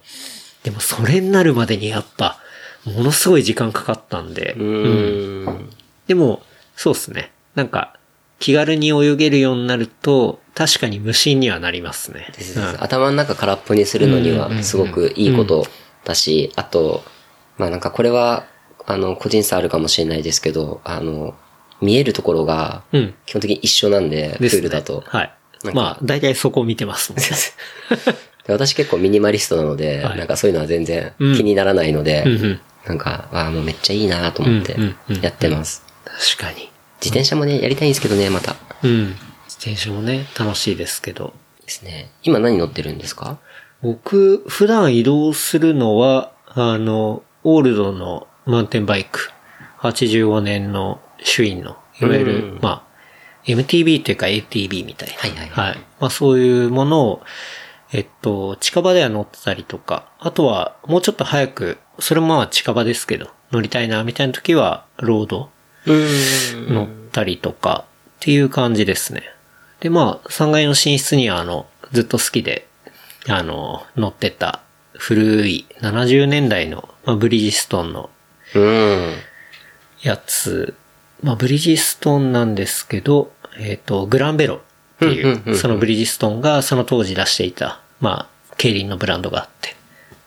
[0.62, 2.40] でもそれになるまでにやっぱ、
[2.86, 5.70] ものすごい時間かかったんで、うーん。
[6.06, 6.42] でも、
[6.74, 7.30] そうですね。
[7.54, 7.98] なんか、
[8.38, 12.32] 気軽に泳げるようになると、確かに無心にはなりますね。
[12.34, 12.82] ですうん。
[12.82, 15.66] 頭の中空っぽにするのにはすごくいいこと
[16.04, 17.04] だし、あと、
[17.58, 18.46] まあなんかこれは、
[18.90, 21.34] あの、個人差あるかもしれないですけど、あの、
[21.80, 23.14] 見えるところがうん。
[23.26, 25.04] 基本的に一緒なんで、プですねールだと。
[25.06, 25.32] はい
[25.74, 27.26] まあ、大体そこを見てますもんね。
[28.46, 32.60] で私結構ミニマリストなので、はいなんかそういうのは全然うん気にならないので、うんうん。
[32.86, 35.84] なんか、ああ、もうめっちゃいいなと思ってうんうんうんやってます。
[36.38, 36.68] 確かに。
[37.00, 38.54] 自転車もね、やりたいんですけどね、また。
[38.82, 39.06] うん。
[39.46, 41.32] 自転車もね、楽しいですけど。
[41.66, 42.10] ですね。
[42.22, 43.38] 今何乗ってるんですか？
[43.82, 49.30] 僕、普段移動するのは、あの、オールドのマウンテンバイク。
[49.80, 55.14] 85年のシュインの、いわゆる、うんまあ、MTB というか ATB みたいな。
[55.16, 55.78] はいはいはい。
[56.00, 57.22] まあそういうものを、
[57.92, 65.50] えっと、近場では乗ってたりとか、あとはもうちょっと早く、それもまあ近場ですけど、乗りたいなみたいな時は、ロード。
[65.86, 69.22] 乗ったりとかっていう感じですね。
[69.80, 72.66] で、まあ、3階の寝室にはあの、ずっと好きで、
[73.28, 74.60] あの、乗ってた
[74.92, 78.17] 古い70年代の、まあ、ブリヂストンのうん。
[80.02, 80.74] やつ、
[81.22, 84.58] まあ、ブリヂストンなんですけど、えっ、と、グランベロっ
[85.00, 89.74] ていうう、んそのブリヂストンがその当時出していた、まあ、競輪のブランドがあって、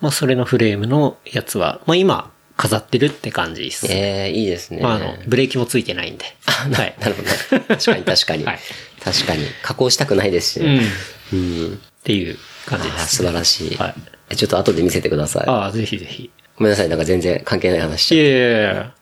[0.01, 3.87] まあ、それのフレームのやつは、まあ、今、飾ってるって感じです。
[3.89, 4.81] ええいいですね。
[4.81, 6.25] まあ、あの、ブレーキもついてないんで。
[6.45, 6.95] はい。
[6.99, 7.29] なるほど。
[7.75, 8.43] 確かに確かに。
[8.43, 8.59] はい
[9.03, 9.47] 確かに。
[9.63, 10.77] 加工したくないですしうん。
[10.77, 10.83] ね。
[10.83, 10.87] っ
[11.33, 11.81] うん。
[12.03, 13.15] ていう感じであーす。
[13.15, 13.77] 素晴らしい。
[13.77, 13.95] はい
[14.29, 15.47] えちょっと後で見せてください。
[15.47, 16.29] ああ、ぜひぜひ。
[16.61, 18.93] ごめんなさい、なんか全然関係ない話しちゃっいやいやいや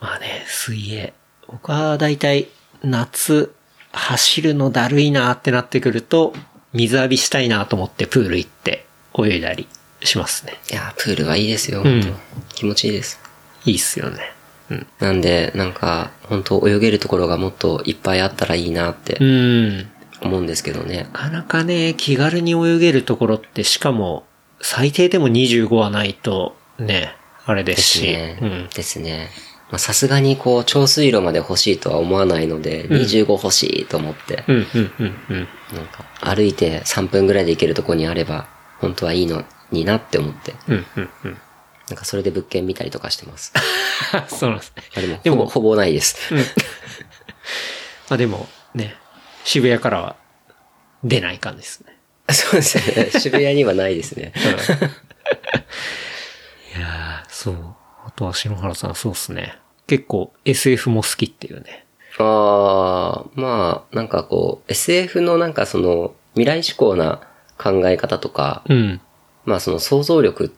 [0.00, 1.12] まあね、水泳。
[1.46, 2.48] 僕はだいたい
[2.82, 3.52] 夏、
[3.92, 6.32] 走るのだるいなってなってくると、
[6.72, 8.86] 水浴びしたいなと思ってプール行って
[9.18, 9.68] 泳いだり
[10.02, 10.54] しますね。
[10.66, 10.76] た。
[10.76, 12.14] いやー、プールはいいですよ、うん
[12.54, 13.20] 気持ちいいです。
[13.66, 14.32] いいっすよね。
[14.70, 14.86] うん。
[14.98, 19.76] なんで、なんか、本当泳げるところがもっといっぱいあったらいいなってうん。
[19.78, 19.84] な
[20.22, 21.10] 思うんですけどね。
[21.12, 24.24] かなかね、気軽に泳げるところって、しかも、
[24.62, 27.14] 最低でも25はないと、ね、
[27.44, 28.02] あれでですすし。
[28.02, 28.38] ね。
[28.40, 28.68] うん。
[28.68, 29.30] ですね。
[29.70, 35.48] まあさすがにこう、長水路まで欲しいとは思わないので、25欲しいと思って、うん、うん、うん、うん。
[35.74, 38.48] なんか、歩いて3分ぐらいで行けるとこにあれば、
[38.78, 41.38] 本当はいいのになって思って、うん、うん、うん。
[41.88, 43.52] なんかそれで物件見たりとかしてます。
[44.28, 44.82] そうなんですね。
[44.96, 46.16] あでも、ほぼ、ほぼないです。
[48.08, 48.94] まあでも、ね、
[49.44, 50.16] 渋谷からは
[51.02, 51.96] 出ない感じですね。
[52.30, 53.10] そうですね。
[53.20, 54.32] 渋谷にはないですね。
[56.78, 57.56] いやー、そう。
[58.06, 59.58] あとは篠原さん、そうっすね。
[59.86, 61.84] 結構 SF も好きっていうね。
[62.18, 67.20] ああ、まあ、なんかこう、SF のなんかその、未来志向な
[67.58, 69.00] 考え方とか、うん。
[69.44, 70.50] まあその想像力っ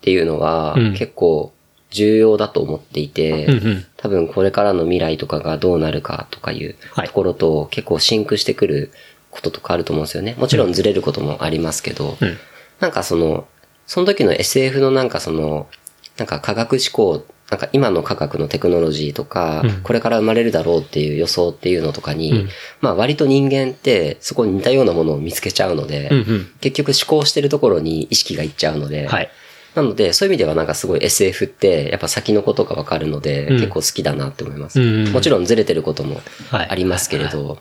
[0.00, 1.52] ていうのがうん結構
[1.90, 8.92] 重要だと思っていて、うんうん多分これからの未来とかがどうなるかとかいうはいところと結構シンクしてくる
[9.30, 10.36] こととかあると思うんですよね。
[10.38, 12.38] もちろんずれることもありますけど、うん。
[12.78, 13.48] なんかその、
[13.86, 15.68] その時の SF のなんかその、
[16.16, 19.82] なんか科学思考なんか今の科学のテクノロジーとか、うん。
[19.82, 22.48] これから生まれるだろうっていう予想っていうのとかに、うん。
[22.80, 26.50] まあ割と人間ってそこに似たようなものを見つけちゃうので、うんうん。
[26.60, 29.30] 結局思考してるところに意識がいっちゃうので、はい。
[29.76, 33.56] なのでそういう意味ではなんかすごい SF ってやっぱ先のことがわかるので、うん。
[33.58, 34.80] 結構好きだなって思います。
[34.80, 36.20] うんもちろんずれてることも
[36.50, 36.68] はい。
[36.68, 37.60] ありますけれど、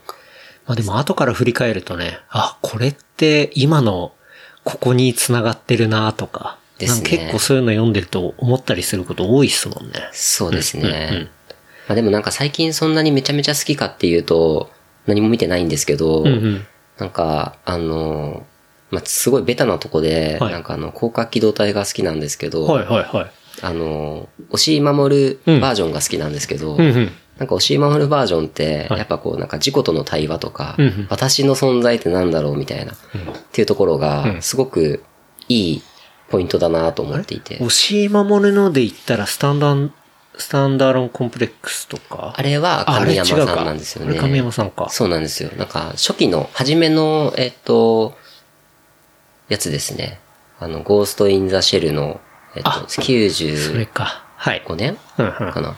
[0.65, 4.13] まあでも後から振り返るとね、あ、これって今の
[4.65, 9.93] ここに繋がってるなとか、ね結構そういうの読んでると思ったりすること多いっすもんね。
[10.11, 11.09] そうですね。
[11.11, 11.29] うんうん
[11.87, 14.71] まあでもなんか最近そんなにめちゃめちゃ好きかっていうと、
[15.05, 16.67] 何も見てないんですけど、うんうん。
[16.97, 18.45] なんか、あの、
[18.89, 23.31] まあ、すごいベタなとこで、はいなんかあの、広角機動隊が好きなんですけど、はいはいはい。
[23.61, 27.11] あの、押井守るバージョンが好きなんですけど、うんうん。
[27.37, 32.95] なんか押井守るバージョンって、はいやっぱこう、なんか事故との対話とか、うんうん私の存在ってなんだろうみたいな、っ
[33.51, 35.03] ていうところうが、んすごく
[35.49, 35.81] いい
[36.29, 37.55] ポイントだなと思っていて。
[37.55, 39.93] 押し守るので言ったらスタンダン、
[40.37, 42.33] スタンダーロンコンプレックスとか？
[42.35, 44.11] あれは神山さんなんですよね。
[44.11, 44.89] あれ神山さんか。
[44.89, 45.49] そうなんですよ。
[45.57, 48.17] なんか、初期の、初めの、えっと、
[49.49, 50.19] やつですね。
[50.59, 52.21] あの、ゴースト・イン・ザ・シェルの、
[52.55, 54.23] えっと、あそれ95か。
[54.37, 54.63] はい。
[54.67, 54.97] 年？
[55.17, 55.71] うんうんかな？
[55.71, 55.75] で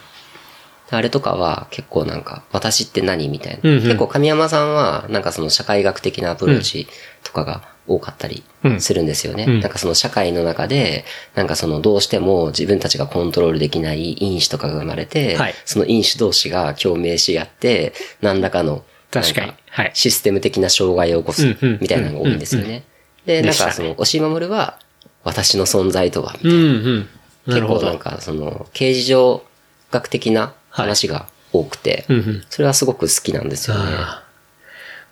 [0.90, 3.60] あれとかは結構なんか、私って何みたいな。
[3.62, 6.88] うんうん結構神山さんは、なんかその社会学的なアプローチ
[7.24, 9.44] とかが多かったりうんするんですよね。
[9.48, 22.84] うんなんかその社会の中で、なんかそのどうしても自分たちがコントロールできない因子とかが生まれて、はいその因子同士が共鳴し合って、何らかの、確かにはいシステム的な障害を起こすうんうんみたいなのが多いんですよね。
[23.26, 24.78] で、なんかその、押し守は、
[25.22, 27.08] 私の存在とは、みたいなうんうん。
[27.46, 27.54] な。
[27.56, 29.42] 結構なんかその、刑事上
[29.90, 32.06] 学的な話が多くて。
[32.50, 33.84] それはすごく好きなんですよね。
[33.84, 34.28] まあ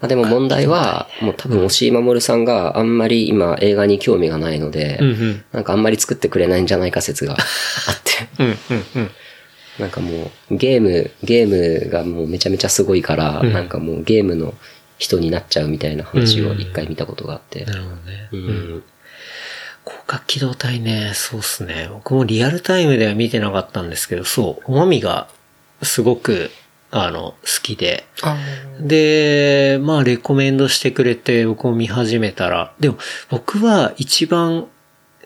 [0.02, 5.00] あ、でも問題は、もう多分押井守さんがあんまり今映画に興味がないので。
[5.52, 7.38] なんかあんまり作ってくれないんじゃないか説があっ
[8.04, 8.28] て。
[9.80, 14.54] なんかもうゲーム、ゲームがもうめちゃめちゃすごいから、うんなんかもうゲームの
[14.98, 17.74] 人になっちゃうみたいな話を一回見たことがあってな。
[17.74, 18.28] るほどね。
[18.32, 18.82] うん。
[19.84, 21.88] 広角機動隊ね、そうっすね。
[21.92, 25.28] 僕もリアルタイムでは見てなかったんですけど、そう、おまみが
[25.82, 26.50] すごく、
[26.90, 28.06] あの、好きで。
[28.80, 32.96] で、まあ、レコメンドしてくれて、僕も見始めたら、でも、
[33.28, 34.66] 僕は一番、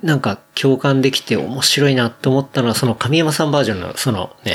[0.03, 4.55] なんか共感できて面白いなって思ったのは、その神山さんバージョンの、そのね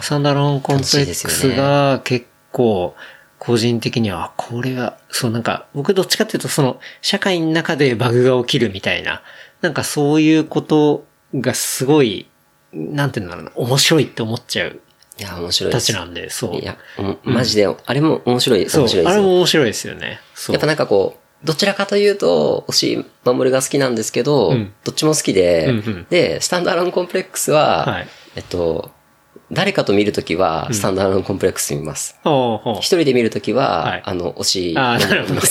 [0.00, 2.94] サンダーロンコンプレックスが結構、
[3.40, 9.22] 個人的には、あこれは、そうなんか、僕どっちかっていうと、その、社会の中でバグが起きるみたいな、
[9.60, 12.26] なんかそういうことがすごい、
[12.72, 14.80] なんていうんだろうな、面白いって思っちゃう
[15.18, 15.86] いや、面白いです。
[15.86, 16.56] たちなんで、そう。
[16.56, 16.76] いや、
[17.22, 19.10] マジで、あれも面白い、面そう白いですよ。
[19.10, 20.20] あれも面白いですよね。
[20.48, 25.72] やっぱなんかこう、どちらかというと、押し守が好きなんですけど、うんどっちも好きで、
[26.10, 28.90] で、スタンダーロンコンプレックスは、はいえっと、
[29.52, 32.16] 誰かと見るときは、スタンダーロンコンプレックス見ます。
[32.24, 35.40] 一人で見るときは、はいあの、推し、ああ、なるほど。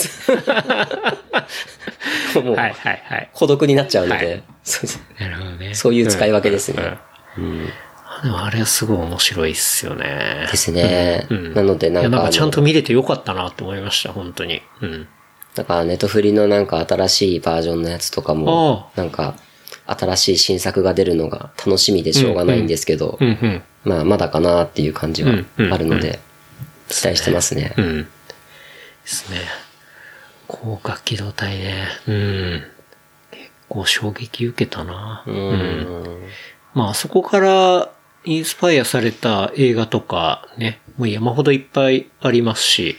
[2.41, 3.30] もう、はいはいはい。
[3.34, 5.76] 孤独になっちゃうので、はいそうですなるほどね。
[5.76, 6.97] そういう使い分けですね
[7.38, 7.70] うん
[8.24, 10.48] でもあれはすごい面白いっすよね。
[10.50, 11.28] ですね。
[11.30, 14.62] うんなので、なんか、なんかちゃんと見れてよかったなって思いました、本当に。
[14.82, 15.08] うん。
[15.58, 19.36] なんか、ネットフリのなんか新しいバージョンのやつとかも、なんか、
[19.86, 23.64] 新しい新作が出るのが楽しみでしょうがないんですけど、うんうん。
[23.84, 26.20] まあ、まだかなっていう感じはあるので、
[26.88, 27.74] 期待してますね。
[27.78, 28.04] うん。
[28.04, 28.08] で
[29.04, 29.40] すね。
[30.50, 31.88] 広角機動隊ね。
[32.08, 32.64] うん。
[33.32, 35.26] 結構衝撃受けたな。
[35.28, 36.30] うーん。
[36.74, 37.93] まあ、あそこから
[38.26, 42.96] インスパイアされた映画とかね、もう山ほどいっぱいありますし、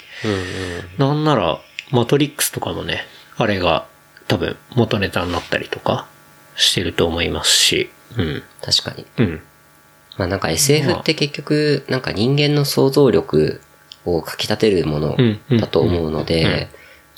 [0.99, 1.61] なんなら、
[1.91, 3.03] マトリックスとかもね、
[3.37, 3.87] あれが
[4.29, 6.07] 多分元ネタになったりとか
[6.57, 8.43] してると思いますし、うん。
[8.63, 9.07] 確かに。
[9.19, 9.43] うん。
[10.17, 13.61] まあなんか SF って結局、なんか人間の想像力
[14.05, 16.69] をかき立てるものうんうんだと思うのうんうんで、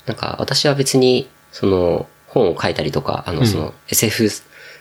[0.05, 4.29] なんか私は別に、その本を書いたりとか、あのその SF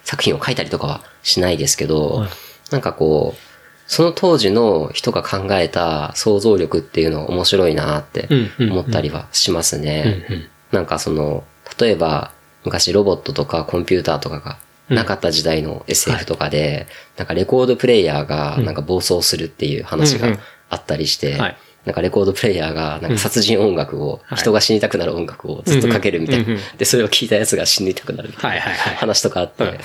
[0.04, 2.30] 作品を書いたりとかはしないですけどはい、
[2.70, 3.38] なんかこう、
[3.86, 10.48] その当時の人が考えた想像力っていうのは面白いなって思ったりはしますね。
[10.72, 11.44] なんかその、
[11.78, 12.32] 例えば、
[12.64, 14.58] 昔ロボットとかコンピューターとかが
[14.88, 20.36] なかった時代の SF とかで、なんかレコードプレイヤーがなんか暴走するっていう話が
[20.68, 21.56] あったりして、はい。
[21.84, 24.38] なんかレコードプレイヤーがなんか殺人音楽を、はい。
[24.38, 26.56] 人が死にたくなる音楽をずっとかけるみたいな。
[26.76, 28.62] で、それを聞いたやつが死にたくなるみたいな
[28.96, 29.78] 話とかあって、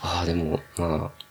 [0.00, 1.21] ああ、でも、まあ、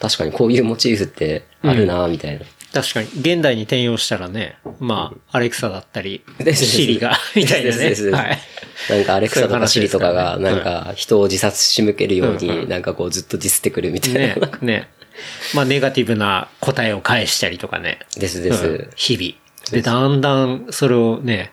[0.00, 2.44] 確かにこういうモチーフってあるなみたいな。
[2.72, 6.22] 確かに、現代に転用したらね、まあ、アレクサだったり、
[6.54, 7.94] シリが、みたいなね。
[8.12, 8.38] はい。
[8.90, 14.20] なんかアレクサとかシリとかが、なんか人を自殺し向けるように、んなんかこうずっとディスってくるみたいな。
[14.20, 14.88] ね、ね。
[15.54, 18.00] まあネガティブな答えを返したりとかね。
[18.18, 18.66] ですです。
[18.66, 19.72] うん日々。
[19.72, 21.52] で、だんだんそれをね、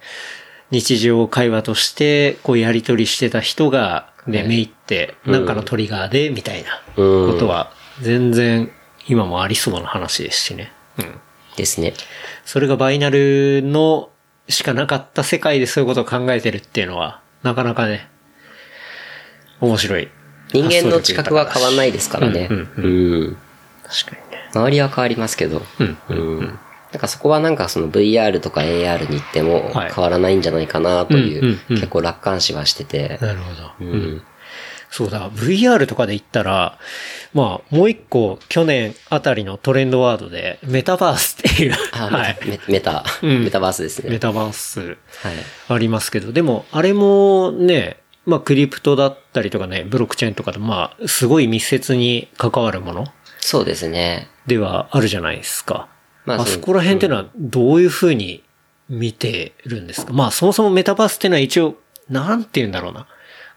[0.72, 7.72] 日常会話として、こうやりとりしてた人が、ね、めいって、なんかのトリガーで、みたいなうんことは、
[8.02, 8.72] 全然
[9.08, 10.72] 今もありそうな話ですしね。
[10.98, 11.20] うん。
[11.56, 11.94] ですね。
[12.46, 14.10] それがバイナルの
[14.50, 18.10] しかなかった世界でそういうことを考えてるっていうのは、なかなかね、
[19.62, 20.10] 面白い。
[20.50, 22.48] 人間の知覚は変わんないですからね。
[22.50, 22.60] うんう
[23.32, 23.38] ん。
[23.84, 24.50] 確かにね。
[24.54, 25.62] 周りは変わりますけど。
[25.80, 25.98] うん。
[26.10, 26.60] うん。
[26.92, 33.18] なんかそこはなんかその VR とか AR に行ってもはい変わらないんじゃないかなという、うんうんうん結構楽観視はしてて。
[33.22, 33.72] なるほど。
[33.82, 34.24] うん。
[34.96, 36.80] そうだ、VR とかで言ったら、
[37.34, 42.40] まあ、もう一個、去年あたりのトレンドワードで、メタバースっていう、あ、 はい。
[42.46, 44.10] メメタ、うんメタバースですね。
[44.10, 44.98] メタバースはい。
[45.68, 53.06] ありますけど、でも、あれもね、まあ、クリプトだったりとかね、ブロックチェーンとかで、まあ、すごい密接に関わるもの
[53.42, 54.30] そうですね。
[54.48, 55.90] ではあるじゃないですか。
[56.24, 58.44] まああそこら辺っていうのはどういうふうに
[58.88, 61.76] 見てるんですか、まあそもそもメタバースっていうのは一応、
[62.10, 63.08] なんて言うんだろうな。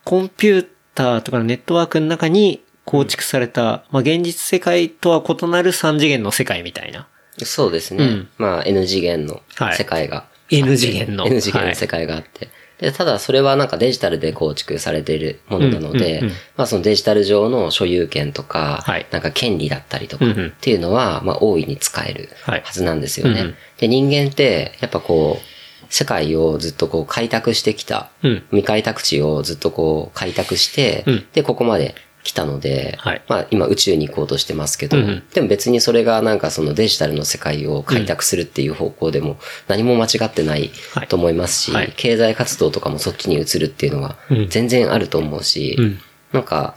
[0.04, 0.66] コンピュー
[0.98, 7.06] ターとかのネットワークの中に構築された、まあ現実世界とは異なる三次元の世界みたいな。
[7.44, 8.04] そうですね。
[8.04, 8.28] うん。
[8.36, 9.76] まあ N 次元のはい。
[9.76, 10.26] 世界が。
[10.50, 11.26] N 次元の。
[11.26, 12.48] N 次元の世界があって。
[12.78, 16.22] で、ただそれはなんかデジタルで構築されているものなので、
[16.56, 19.06] まあそのデジタル上の所有権とか、はい。
[19.12, 22.62] なんか権利だったりとかっていうのは、まあ大いに使えるはい。
[22.64, 23.40] はずなんですよね。
[23.40, 23.54] うんうん。
[23.78, 25.57] で、人間ってやっぱこう、
[25.90, 28.42] 世界をずっとこう開拓してきた、うん。
[28.50, 31.26] 未開拓地をずっとこう開拓して、うん。
[31.32, 33.22] で、ここまで来たので、はい。
[33.28, 35.22] まあ今宇宙に行こうとしてますけど、うんうん。
[35.32, 41.08] でも別にそれがなんかそのデジタルの世界を開拓するっていう方向でも何も間違ってないはい。
[41.08, 41.94] と思いますし、はい。
[41.96, 44.48] 経済活動とかもそっちに移るっていうのはうん。
[44.48, 45.98] 全然あると思うし、うん。
[46.32, 46.76] なんか、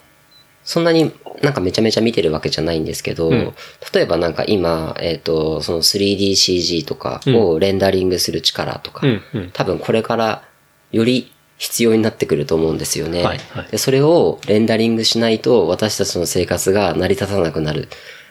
[0.63, 3.53] そんなになんかめちゃめちゃ見てるわけじゃないんですけど、ん。
[3.93, 9.51] 例えばなんか今、えっ、と、その 3DCG とかをレンダリングする力とか、うんうん。
[9.51, 10.43] 多分これから
[10.91, 13.23] より必要になってくると思うんですよね。
[13.23, 13.67] はいはい。
[13.71, 17.87] でそれをレンダリングしないと私たちの生活が成り立たなくなる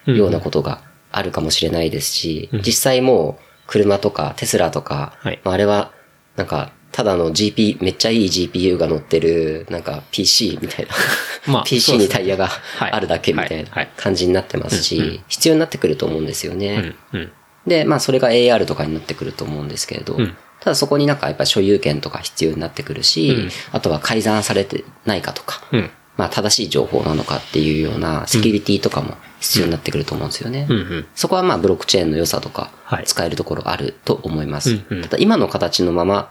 [0.06, 5.40] ようなことがあるかもしれないですし、実際もう車とかテスラとか、はい。
[5.44, 5.92] まああれは
[6.36, 11.52] なんかただの GP、めっちゃいい GPU が乗ってる、なんか PC みたいな。
[11.52, 12.48] まあ PC にタイヤがい
[12.80, 16.94] あるだけみたいはいはない感じになってますし、必要になってくると思うんですよね。
[17.12, 17.20] うん。
[17.20, 17.32] うん。
[17.66, 25.90] で、まあそれが AR とかになってくると思うんですけれど、んただそこになんかやっぱ所有権とか必要になってくるし、あとは改ざんされてないかとか、うん。
[26.16, 30.66] まあ正しい情報なのかっていうようなセキュリティとかも必要になってくると思うんですよね。
[30.68, 30.76] うん。
[30.76, 31.06] うん。
[31.14, 34.72] そこはまあブロックチェーンの良さとかはい使えるところあると思います。
[34.72, 36.30] うんうんただ今の形のまま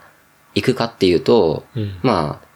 [0.56, 2.50] 行くかっていうと、んまあ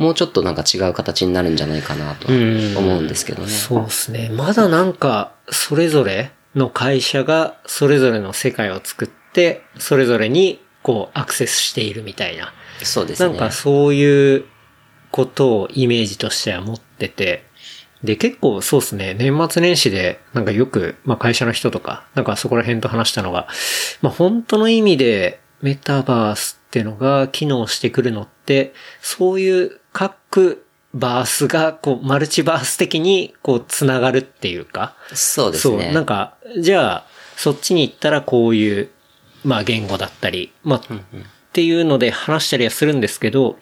[0.00, 3.48] もうちょっとなんか違う形になるんじゃないかなと思うんですけどね。
[3.50, 4.30] そうですね。
[4.32, 12.54] まだなんか、それぞれの会社がそれぞれの世界を作って、それぞれにこうアクセスしているみたいな。
[12.82, 13.28] そうですね。
[13.28, 14.46] なんかそういう
[15.10, 17.44] ことをイメージとしては持ってて、
[18.02, 23.48] で、結構そうですね、年末年始で、なんかよく、まあ会社の人とか、なんかそこら辺と話したのが、
[24.00, 30.64] まあ本当の意味でメタバースっていうのが機能してくるのって、そういう各
[30.94, 35.84] バースが、こう、マルチバース的に、こう、つながるっていうか、そうですね。
[35.84, 37.06] そう、なんか、じゃあ、
[37.36, 38.90] そっちに行ったらこういう、
[39.44, 40.82] まあ言語だったり、まあ、っ
[41.52, 43.58] ていうので話したりはするんですけど、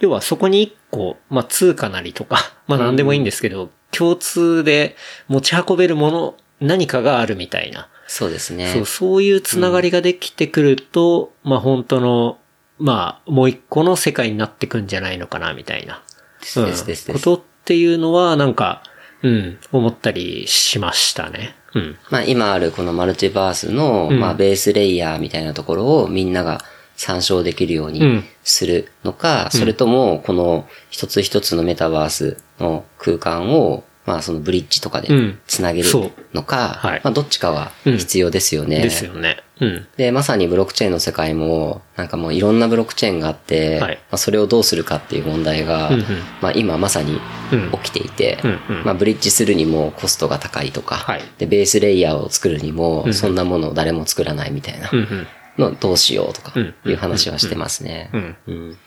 [0.00, 4.96] 要はそこに一個、まあ通貨なりとか、 まあ何でもいいんですけど、共通で
[5.28, 7.88] 持ち運べるもの、何かがあるみたいな。
[8.12, 8.70] そうですね。
[8.74, 12.38] そう、そういうつながりができてくると、まあ本当の、
[12.78, 16.02] まあもう一個の世界になってくんじゃないのかな、みたいな。
[16.42, 18.82] ですですですですことっていうのは、なんか、
[19.22, 21.54] うん、思ったりしましたね。
[21.74, 21.96] うん。
[22.10, 26.60] まあ今あるこのマルチバースの、うんまあベースレイヤーみたいなところをみんなが
[26.96, 35.38] 参照できるようにうんするのか、それともこの一つ一つのメタバースの空間を、まあそのブリッジとかでうん。
[35.46, 35.88] つなげる
[36.34, 37.00] のか、はい。
[37.04, 38.80] まあどっちかは必要ですよね。
[38.80, 39.42] ですよね。
[39.60, 39.86] うん。
[39.96, 43.96] で、まさにブロックチェーンの世界も、なんかもういろんなブロックチェーンがあって、はい。
[43.96, 46.04] まあ、それをどうするかっていう問題が、うんうん。
[46.40, 47.20] まあ今まさに
[47.52, 47.70] うん。
[47.82, 48.84] 起きていて、うんうん。
[48.84, 51.22] まあブリッジするにもコストが高いとか、はい。
[51.38, 54.90] で、ベースレイヤーを作るにも、そんなものを誰も作らないみたいな。
[54.92, 55.26] うんうん。
[55.58, 58.10] のどうしようとかうんいう話はしてますね。
[58.12, 58.36] うん。
[58.46, 58.78] うん。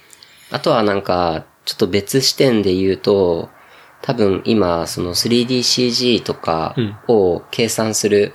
[0.52, 3.50] あとはなんか、ちょっと別視点で言うと、
[4.06, 6.76] 多分今、その 3DCG とか
[7.08, 8.34] を計算する、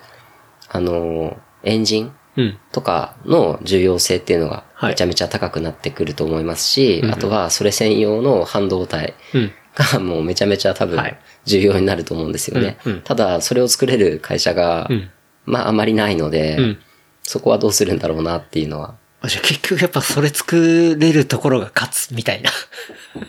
[0.68, 2.58] あの、エンジンうん。
[2.72, 9.52] とかの重要性っていうのがはいめちゃめちゃ高くなってくると思いますし、あとはそれ専用の半導体うん。
[9.74, 12.78] がもうめちゃめちゃ多分はい重要になると思うんですよね。
[13.04, 15.10] ただ、それを作れる会社が、うん
[15.44, 16.78] まああまりないので、うん
[17.22, 18.96] そこはどうするんだろうなっていうのは。
[19.22, 22.50] あじゃあ結局やっぱそれ作れるところが勝つみたいな。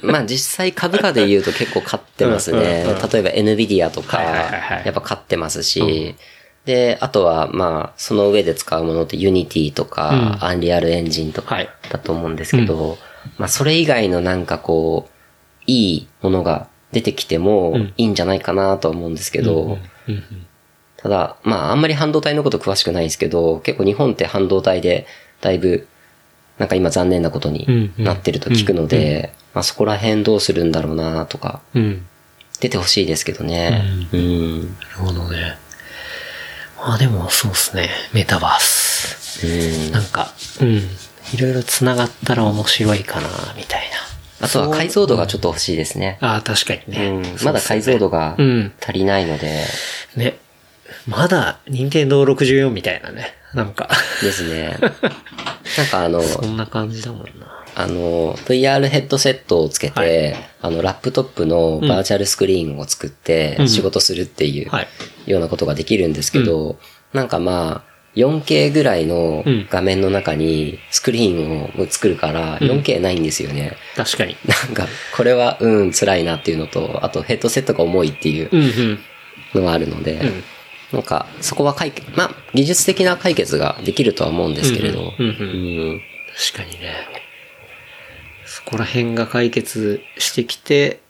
[0.01, 2.57] まあ実際株価で言うと結構勝ってますね。
[2.57, 3.09] うんうんうん。
[3.09, 4.85] 例えば NVIDIA とか、はいはいはいはい。
[4.85, 6.15] やっぱ勝ってますし、
[6.65, 10.59] で、あとはまあその上で使うものって Unity とか、うん。
[10.59, 11.69] Unreal Engine とかはい。
[11.89, 12.97] だと思うんですけど、
[13.37, 15.11] まあそれ以外のなんかこう、
[15.67, 17.93] いいものが出てきてもん。
[17.97, 19.71] いいんじゃないかなとは思うんですけど、うん
[20.07, 20.47] うん。
[20.95, 25.05] ただ、まああんまり半導体のこと詳しくないんですけど、結構日本って半導体で
[25.41, 25.87] だいぶ、
[26.57, 32.05] なんか今残念なことになってると聞くので、まあそこら辺どうするんだろうなとか、うん。
[32.59, 33.83] 出てほしいですけどね。
[34.13, 34.61] うん。
[34.61, 35.57] なるほどね。
[36.77, 37.89] まあでもそうですね。
[38.13, 39.45] メタバース。
[39.87, 39.91] うん。
[39.91, 40.31] なんか、
[40.61, 40.77] うん。
[41.33, 43.27] いろいろ繋がったら面白いかな、
[43.57, 43.89] みたい
[44.39, 44.45] な。
[44.45, 46.17] あとは解像度がちょっと欲しいですね。
[46.21, 47.07] ああ、確かにね。
[47.09, 47.45] うん。
[47.45, 49.63] まだ解像度がうん足りないので、
[50.15, 50.37] ね。
[51.07, 53.33] まだ、任天堂64みたいなね。
[53.53, 53.89] なんか、
[54.21, 54.77] ですね。
[55.77, 57.63] なんかあの、 そんな感じだもんな。
[57.75, 64.87] あの、VR ヘッドセットをつけて、はいあの、ラップトップのバーチャルスクリーンを作ってうん仕事するっていうはい
[65.25, 66.77] ようなことができるんですけど、
[67.13, 73.77] なんかまあ、4K ぐらいのうん画面の中にスクリーンを作るから、4K ないんですよね。
[73.95, 74.35] 確かに。
[74.45, 78.99] なんか、これは、うん、辛いなっていうのと、あとヘッドセットが重いっていううんうん。
[79.55, 80.43] のがあるので、ん
[80.93, 86.01] なんか、そこは解決、まあ、技術的な解決ができるとは思うんですけれど、うんうんうんうん
[86.53, 86.93] 確かにね。
[88.45, 91.01] そこら辺が解決してきて、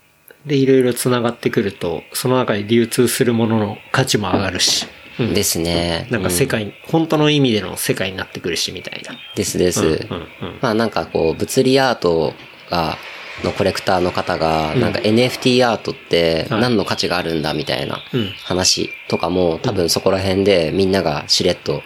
[0.46, 4.88] で、いろいろ繋がってくると、その中に流通するものの価値も上がるし、
[5.20, 6.08] うんですね。
[6.10, 9.16] なんか世界、本当の意味での世界になってくるし、みたいな。
[9.36, 9.84] ですです。
[9.84, 10.08] うんうん
[10.62, 12.34] まあなんかこう、物理アート
[12.70, 12.98] が、
[13.44, 16.62] のコレクターの方が、なんか NFT アートってはい。
[16.62, 18.30] 何の価値があるんだみたいなうん。
[18.44, 21.84] 話とかも多分そこら辺でみんながしれっと、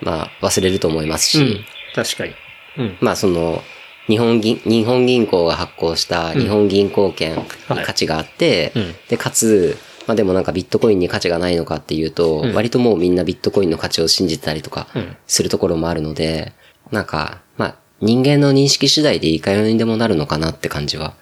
[0.00, 1.64] まあ忘れると思いますし、うん。
[1.94, 2.34] 確かに。
[2.78, 2.96] うん。
[3.00, 3.62] まあその、
[4.08, 7.42] 日本銀、日本銀行が発行した日本銀行券に
[7.84, 8.94] 価値があって、うん。
[9.08, 9.76] で、かつ、
[10.06, 15.16] まあでもなんかビットコインに価値がないのかっていうと、割ともうみんなビットコインの価値を信じてたりとかうん。
[15.26, 16.52] するところもあるので、
[16.90, 17.51] なんか、まあ
[18.02, 21.14] 人間の認識次第でいかようにでもなるのかなって感じは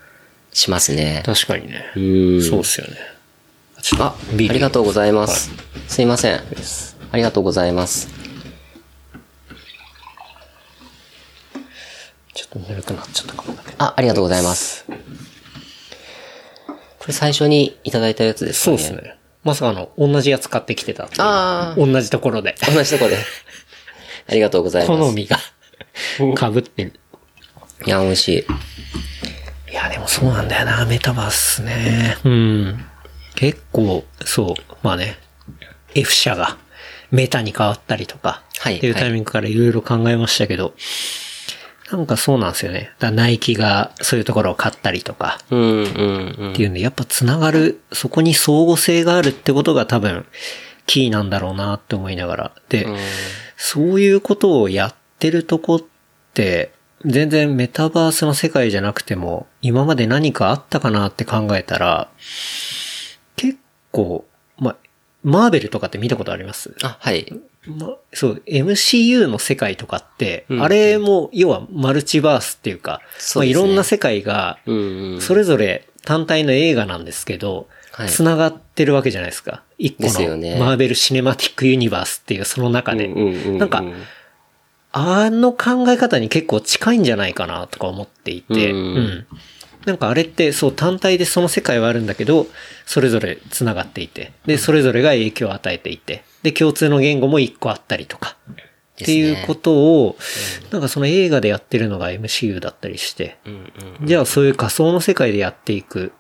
[0.50, 1.22] しますね。
[1.26, 1.84] 確かにね。
[1.94, 2.00] う
[2.38, 2.42] ん。
[2.42, 2.96] そうっすよね。
[3.98, 5.50] あ、ありがとうございます。
[5.88, 6.40] すいません。
[7.12, 8.08] ありがとうございます。
[12.32, 13.76] ちょっとぬるくなっちゃったかもだけど。
[13.78, 14.86] あ、ありがとうございます。
[14.86, 14.94] こ
[17.08, 18.78] れ最初にいただいたやつですかね。
[18.78, 19.18] そうですね。
[19.44, 22.54] まさかあの、同じやつ買ってきてたああ、同じところで。
[22.74, 23.18] 同じとこで。
[24.28, 24.98] ありがとうございます。
[24.98, 25.38] 好みが
[26.18, 26.92] 被ってる。
[27.86, 28.28] いや、美味し
[29.68, 29.72] い。
[29.72, 32.16] いや、でもそうなんだよな、メタバースね。
[32.24, 32.84] うん。
[33.34, 35.16] 結構、そう、まあね、
[35.94, 36.58] F 社が
[37.10, 40.74] メタに変わったりとか、はいっていうタイミングからいろいろ考えましたけど、
[41.90, 42.92] なんかそうなんですよね。
[42.98, 46.52] だナイキがそういうところを買ったりとか、うん、うん、うん。
[46.52, 50.26] っていうんで、やっぱつながる、そこに相互性があるってことが多分、
[50.86, 52.52] キーなんだろうなって思いながら。
[52.68, 52.86] で、
[53.56, 55.80] そういうことをやってるとこっ
[56.34, 56.72] て、
[57.04, 62.10] 全然メタバースの世界じゃなくても、今まで何かあったかなって考えたら、
[63.36, 63.58] 結
[63.90, 64.24] 構、
[64.58, 64.76] ま、
[65.22, 66.74] マーベルとかって見たことあります？
[66.82, 67.32] あ、はい。
[67.66, 74.58] ま、そう、MCU の世界とかって、うんあれも、要はマルチバースっていうか、うですねいろんな世界が。
[75.20, 79.62] それぞれ単体の映画なんですけど、はい繋がってるわけじゃないですか。
[79.76, 83.08] 一個のマーベル・シネマティック・ユニバースっていうその中で。
[83.08, 83.82] なんか、
[84.92, 88.78] あの考え方に結構近いんじゃないかなとか思っていて、うん。
[88.78, 89.26] うん。
[89.86, 92.46] なんかあれってそう単体でその世界はあるんだけど、
[92.86, 98.36] それぞれ繋がっていて、で、それぞれが影響を与えていて、で、共通の言語も一個あったりとか、
[99.02, 100.16] っていうことを、
[100.70, 103.38] なんかその映画でやってるのが MCU だったりして。
[104.04, 106.12] じゃあそういう仮想の世界でやっていく。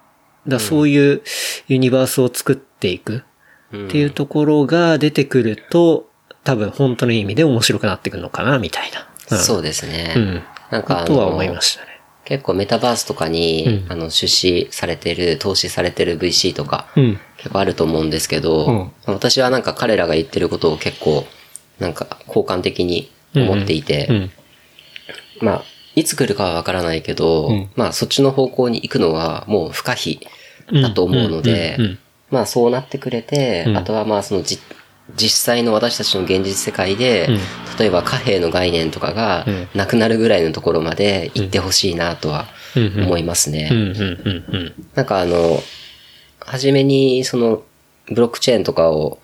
[0.48, 1.22] だそういう
[1.68, 3.24] ユニバースを作っていく。
[3.68, 6.09] っていうところが出てくると、
[6.44, 9.36] 多分本当の意味で面白くなってくるのかな、みたいな。
[9.36, 10.14] そうですね。
[10.16, 10.42] うん。
[10.70, 12.00] なんかとは思いましたね。
[12.24, 17.20] 結構メタバースとかに、うんあの、出資されてる、投資されてる VC とか、うん。
[17.36, 21.26] 結構あると思うんですけど、うん私はなんか彼らが言ってることを結構、
[21.78, 24.30] なんか、好感的に思っていて、うん。
[25.40, 25.64] まあ、
[25.96, 30.20] いつ来るかはわからないけど、うんまあ、そっちの方向に行くのはもう不可避
[30.72, 31.98] だと思うのでうんうんうんうん、
[32.30, 34.58] まあ、そうなってくれて、うんあとはまあ、そのじ、
[35.16, 37.38] 実際の私たちの現実世界で、うん。
[37.78, 39.68] 例えば貨幣の概念とかがうん。
[39.74, 43.68] なくなるぐらいのところまで行ってほしいなとは思いますね。
[43.70, 45.60] うん、うん、うん、なんかあの、
[46.40, 47.62] はじめにその、
[48.08, 49.18] ブロックチェーンとかを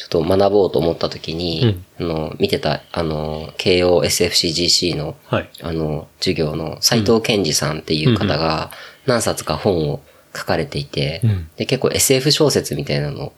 [0.00, 5.50] ちょっと学ぼうと思った時に、あの、見てた、あの、慶応 SFCGC の、はい。
[5.62, 8.70] あの、授業の斉藤健二さんっていう方が
[9.04, 10.00] 何冊か本を
[10.34, 11.50] 書かれていて、ん。
[11.56, 13.32] で、結構 SF 小説みたいなのを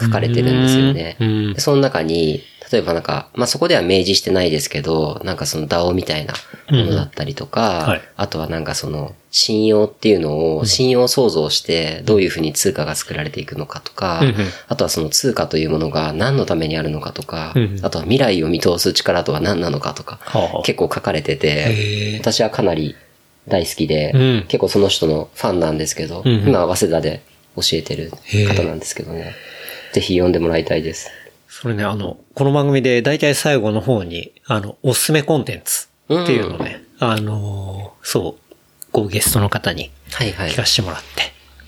[0.00, 1.16] 書かれてるんですよね。
[1.20, 1.54] うん。
[1.54, 6.34] でその中に、例えばなんか、まあ、そこでは明示してないですけど、なんかその DAO みたいな
[6.70, 8.02] ものだったりとか、はい。
[8.16, 14.22] あとはなんかその、信用っていうのを、信用創造して、どういうふうに通貨が作られていくのかとか、
[14.68, 20.20] あとはその通貨というものが何のためにあるのかとか、あとは未来を見通す力とは何なのかとか、
[20.64, 21.64] 結構書かれてへて、
[22.14, 22.18] え。
[22.20, 22.96] 私はかなり
[23.48, 24.44] 大好きで、うん。
[24.48, 27.22] 結構その人のファンなんですけど、今は早稲田で
[27.56, 28.12] 教えてる
[28.46, 29.34] 方なんですけどね、
[29.92, 31.10] ぜひ読んでもらいたいです。
[31.48, 40.56] それね、あの、この番組で大体最後の方に、あの、おすすめコンテンツっていうのをね、あのーそう、こうゲストの方にはいはい聞。
[40.56, 41.00] かせてもらっ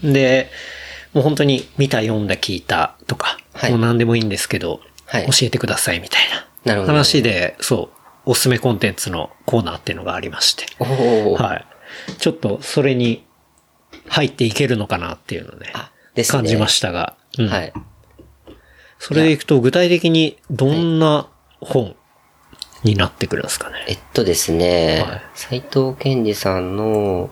[0.03, 0.13] て。
[0.13, 0.51] で、
[1.13, 6.21] もう本当に見た、読んだ、聞いたとか、はいもう何でもいいんですけど、はい教えてくださいみたい
[6.65, 7.91] なな話で、そ
[8.27, 11.67] う、おすすめコンテンツのコーナーっていうのがありまして、はい。
[12.19, 13.25] ちょっとそれに
[14.09, 15.73] 入っていけるのかなっていうのをね、
[16.15, 17.73] ね感じましたが、うんはい。
[19.01, 21.29] それでいくと具体的にどんな
[21.61, 21.97] 本
[22.85, 23.85] になってくるんですかね。
[23.89, 27.31] えっとですねはい、斉、藤健二さんの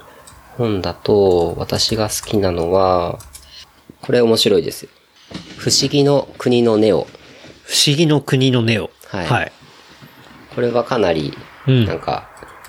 [0.56, 3.18] 本だと、私が好きなのは、
[4.00, 4.90] これ面白いですよ。
[5.56, 7.06] 不思議の国のネオ。
[7.64, 8.90] 不思議の国のネオ。
[9.06, 9.52] はいはい。
[10.54, 12.28] これはかなり、うんなんか、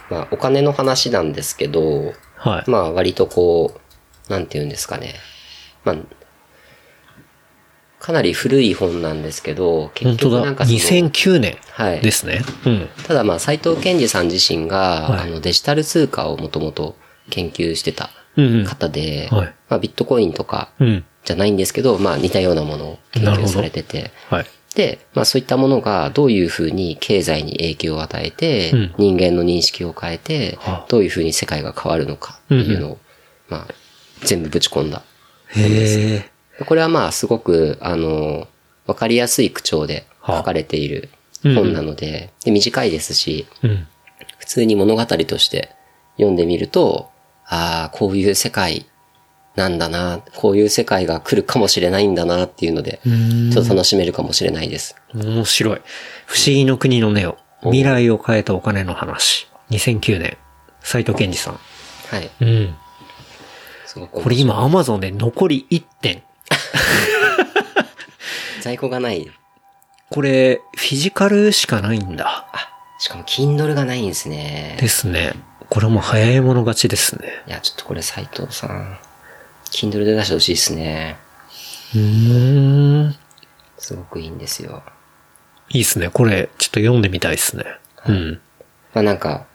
[0.10, 2.70] まあお金の話なんですけど、はい。
[2.70, 3.74] まあ割とこ
[4.28, 5.16] う、なんて言うんですかね。
[5.84, 5.95] まあ、
[8.00, 10.18] かなり古い本なんですけど、結。
[10.18, 12.41] 局なんかその、2009年はいですね。
[12.66, 12.89] うん。
[13.06, 16.95] ただまあ斎藤健二さん自身が、はいあのデジタル通貨をもともと
[17.30, 18.66] 研究してたうんうん。
[18.66, 21.06] 方で、はいまあビットコインとかうん。
[21.26, 24.45] じゃないんですけど、まあ似たようなものを研究されてて、はい。
[24.76, 32.97] で、まあそういったものがどういうふうに経済に影響を与えて、うん人間の認識を変えてはあ、どういうふうに世界が変わるのかっていうのを、
[33.50, 33.74] まあ
[34.22, 35.04] 全部ぶち込んだ。
[35.50, 36.39] へえ。
[36.66, 38.47] これはまあすごく、あの、
[38.86, 41.10] わかりやすい口調で書かれている
[41.43, 43.88] 本なので、で短いですし、うん。
[44.38, 45.70] 普通に物語として
[46.18, 47.10] 読んでみると、
[47.45, 48.86] ああ、こういう世界
[49.55, 52.99] なんだな、こういう世界が来るかもしれないんだなっていうので、
[53.53, 54.95] ちょっと楽しめるかもしれないです。
[55.14, 55.82] 面白い。
[56.26, 57.38] 不思議の国のネオ。
[57.64, 59.47] 未来を変えたお金の話。
[59.72, 60.38] 2009年。
[60.82, 61.60] 斉藤健二さん。
[62.10, 62.30] はい。
[62.41, 62.76] うん。
[64.12, 66.24] これ今 Amazon で残り1点。
[68.62, 69.32] 在庫がない。
[70.10, 72.48] これ、フィジカルしかないんだ。
[72.52, 74.78] あ、しかも Kindle がないんですね。
[74.80, 75.34] ですね。
[75.70, 77.44] これはもう早い者勝ちですね。
[77.48, 78.98] いや、ちょっとこれ斉藤さん、
[79.72, 81.18] Kindle で出してほしいですね。
[81.94, 83.16] うーん。
[83.78, 84.84] すごくいいんですよ。
[85.70, 86.10] いいっすね。
[86.10, 87.66] これ、ちょっと読んでみたいですね。
[88.08, 88.42] うん。
[88.94, 89.46] まあなんか、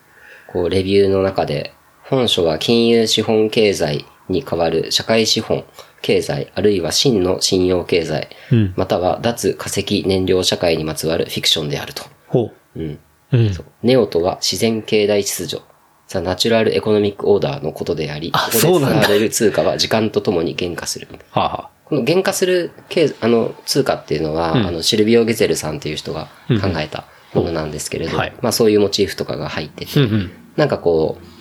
[0.47, 5.65] こう、レビューの中で、本書は金融資本経済に代わる社会資本、
[6.05, 12.05] 経済、あるいは真の信用経済、うんまたは脱化石燃料社会にまつわるフィクションであると。
[12.29, 12.83] ほうん。
[12.83, 12.99] う。
[13.33, 13.53] うん。
[13.83, 15.65] ネオとは自然経済秩序、
[16.07, 21.09] ザ・ナチュラル・エコノミック・オーダーのことであり、あここそうなんだで使われる通貨は時間とともに減価する。
[21.31, 31.34] はあ、はこの減価する経あの通貨っていうのは、うんあのシルビオ・ゲゼルさんっていう人が考えたものなんですけれど、はいまあそういうモチーフとかが入ってて、うんうんなんかこう、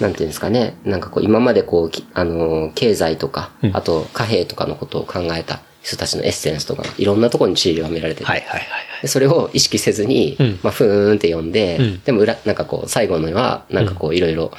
[0.00, 3.76] なんていうんですかね、なんかこう今までこう、きあの、経済とか、うん。
[3.76, 8.62] あと貨幣とかのことを考えた人たちのエッセンスとかがいろんなところに散りばめられてて、はいはいはい
[9.02, 10.58] でそれを意識せずに、うん。
[10.62, 12.02] まあ、ふーんって読んで、うん。
[12.02, 14.50] でも裏、なんかこう、最後のは、なんかこう、いろいろ、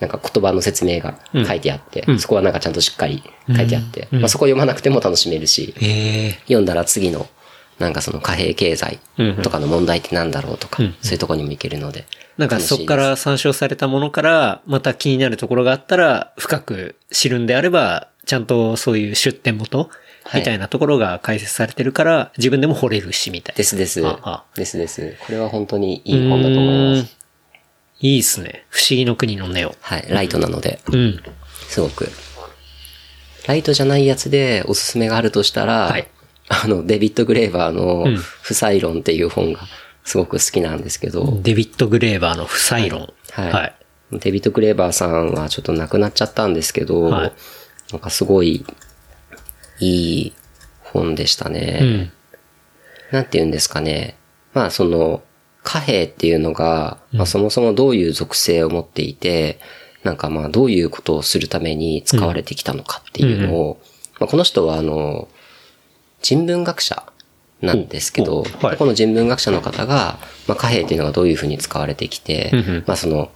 [0.00, 2.18] なんか言葉の説明が書いてあって、うん。
[2.18, 3.22] そこはなんかちゃんとしっかり
[3.54, 4.20] 書いてあって、うん。
[4.20, 5.74] まあ、そこ読まなくても楽しめるし。
[6.46, 7.28] 読んだら次の、
[7.78, 8.98] なんかその貨幣経済
[9.42, 10.94] とかの問題ってなんだろうとか、うん。
[11.00, 12.04] そういうところにもいけるので。
[12.36, 19.90] なんかそこから参照されたものから、また気になるところがあったら、深く知るんであれば、ちゃんとそういう出典元
[20.24, 23.56] はいみたいなところが解説されてるから、自分でも惚れるし、みたいな。
[23.58, 24.44] ですですああ。
[24.56, 25.16] ですです。
[25.26, 27.16] これは本当にいい本だと思います。
[28.00, 28.64] いいっすね。
[28.68, 29.74] 不思議の国のネオ。
[29.80, 30.06] はい。
[30.08, 31.22] ライトなので、うん。
[31.68, 32.10] すごく。
[33.46, 36.08] ライトじゃないやつでおすすめがあるとしたら、はい
[36.48, 39.60] あの、デビッド・グレーバーのうん不採論っていう本が
[40.04, 43.12] すごく好きなんですけど、デビッド・グレーバーの不採論。
[43.30, 43.52] はい。
[43.52, 43.74] はい。
[44.12, 47.32] デビッド・グレーバーさんはちょっと亡くなっちゃったんですけど、はい
[47.92, 48.64] なんかすごい
[49.78, 50.32] いい
[50.82, 51.78] 本でしたね。
[51.82, 52.12] うん。
[53.12, 54.16] なんて言うんですかね。
[54.52, 55.22] まあその、
[55.62, 59.60] 貨幣っていうのが、まあそもそもどういう属性を持っていて、
[60.02, 63.80] なんかまあどういうことをするために使われてきたのかっていうのを、
[64.18, 65.28] まあ、この人はあの、
[66.22, 67.04] 人文学者
[67.64, 73.30] なんですけど、はいこの人文学者の方が、まあ貨幣っていうのがどういうふうに使われてきて、うんうんまあその、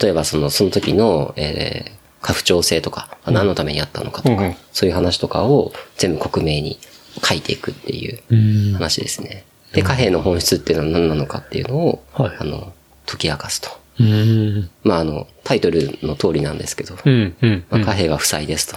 [0.00, 6.78] 例えばその、その時の、えー、家父長制とか、まあ何のためにあったのかとか、うんうんそういう話とかを全部克明に
[7.24, 8.72] 書いていくっていううん。
[8.74, 9.44] 話ですね。
[9.72, 12.72] で、貨幣の本質っていうのは何なのかっていうのを、はいあの、
[13.06, 13.70] 解き明かすと。
[14.00, 14.70] うん。
[14.84, 17.36] まあ、あの、タイトルの通りなんですけど、うん。
[17.40, 17.64] うん。
[17.70, 18.76] まあ、貨幣は負債ですと。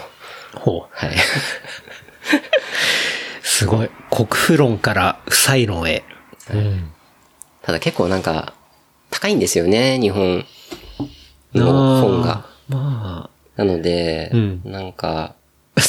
[0.60, 0.90] ほう。
[0.92, 1.16] はい。
[3.52, 3.90] すごい。
[4.10, 6.04] 国富論から負債論へ。
[6.54, 6.92] うん。
[7.62, 8.54] ただ結構なんか、
[9.10, 10.46] 高いんですよね、日本
[11.54, 12.46] の本が。
[12.70, 15.36] まなので、うんなんか、
[15.76, 15.82] あ、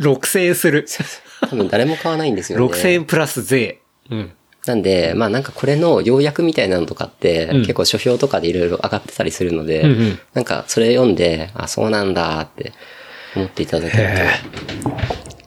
[0.00, 0.86] 6000円する。
[1.48, 2.66] 多分誰も買わないんですよね。
[2.66, 3.78] 6000円プラス税。
[4.10, 4.32] うん。
[4.66, 12.72] なんで、まあなんかこれの要約みたいなのとかって、うん結構書評とかでいろいろ上がってたりするので、うんうんなんかそれ読んで、あ、そうなんだって
[13.36, 14.04] 思っていただける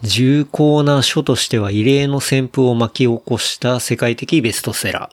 [0.04, 5.10] 重厚な書としては異例の旋風を巻き起こした世界的ベストセラ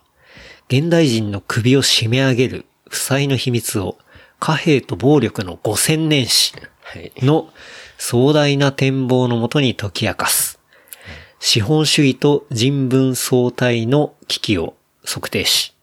[0.69, 0.81] ー。
[0.81, 3.99] 現代人の首を締め上げる負債の秘密を
[4.41, 6.55] 貨幣と暴力の5000年史。
[7.19, 7.49] の
[7.99, 10.59] 壮大な展望のもとに解き明かす。
[11.41, 14.75] 資本主義と人文相対の危機を
[15.05, 15.75] 測定し、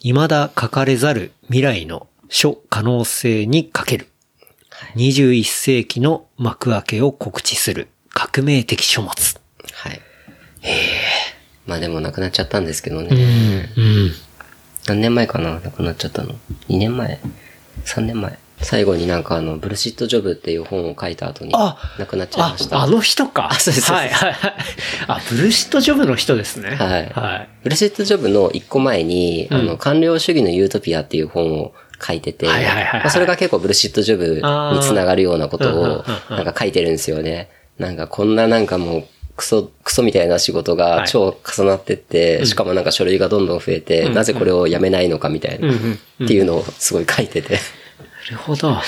[0.00, 4.08] 未だ書かれざる未来の諸可能性にかける。
[4.96, 9.10] 21世紀の幕開けを告知する革命的書物。
[9.72, 10.00] はい。
[11.66, 13.68] まあでも亡くなっちゃったんですけどね。
[13.76, 14.12] うん。
[14.86, 15.60] 何年前かな？
[15.60, 16.34] 亡くなっちゃったの。
[16.68, 17.20] 2年前
[17.84, 18.38] ?3 年前？
[18.60, 22.80] 最後になんかあの、ブルシットジョブっていう本を書いた後にあ亡くなっちゃいあまし、た。
[22.80, 23.48] あの人か。
[23.50, 24.54] あ そうですはいはいはい。
[25.08, 26.76] あ、ブルシットジョブの人ですね。
[26.76, 27.48] はいはい。
[27.64, 31.72] ブルシットジョブの一個前に、うんあの、官僚主義のユートピアっていう本を
[32.04, 37.48] 書いてて、はいはいはいはいまあそれが結構ブルシットジョブにつながるようなことをうん、なんか書いてるんですよね。
[37.82, 39.04] なんかこんななんかもう、
[39.36, 47.54] クソ、クソみたいな仕事が超重なってって、しかもなんか書類がどんどん増えて、なぜこれをやめないのかみたいな、うんうんっていうのをすごい書いてて。
[47.54, 47.58] な
[48.30, 48.70] るほど。
[48.70, 48.82] あ、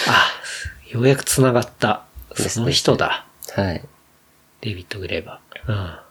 [0.91, 2.05] ようやく繋がった。
[2.37, 3.27] その人だ。
[3.53, 3.85] はい。
[4.61, 5.71] デビッド・グレーバー。
[5.71, 5.77] うん。
[5.77, 6.05] な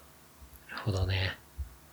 [0.70, 1.38] るほどね。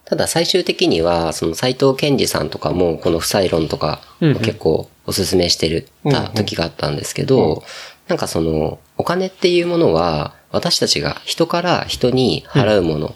[0.04, 7.62] ただ最終的には、その斎藤健二さんとかも、この負債論とか結構おすすめしてる、た時があったんですけど、
[8.08, 13.14] なんかその、お金っていうものは、私たちが人から人に払うもの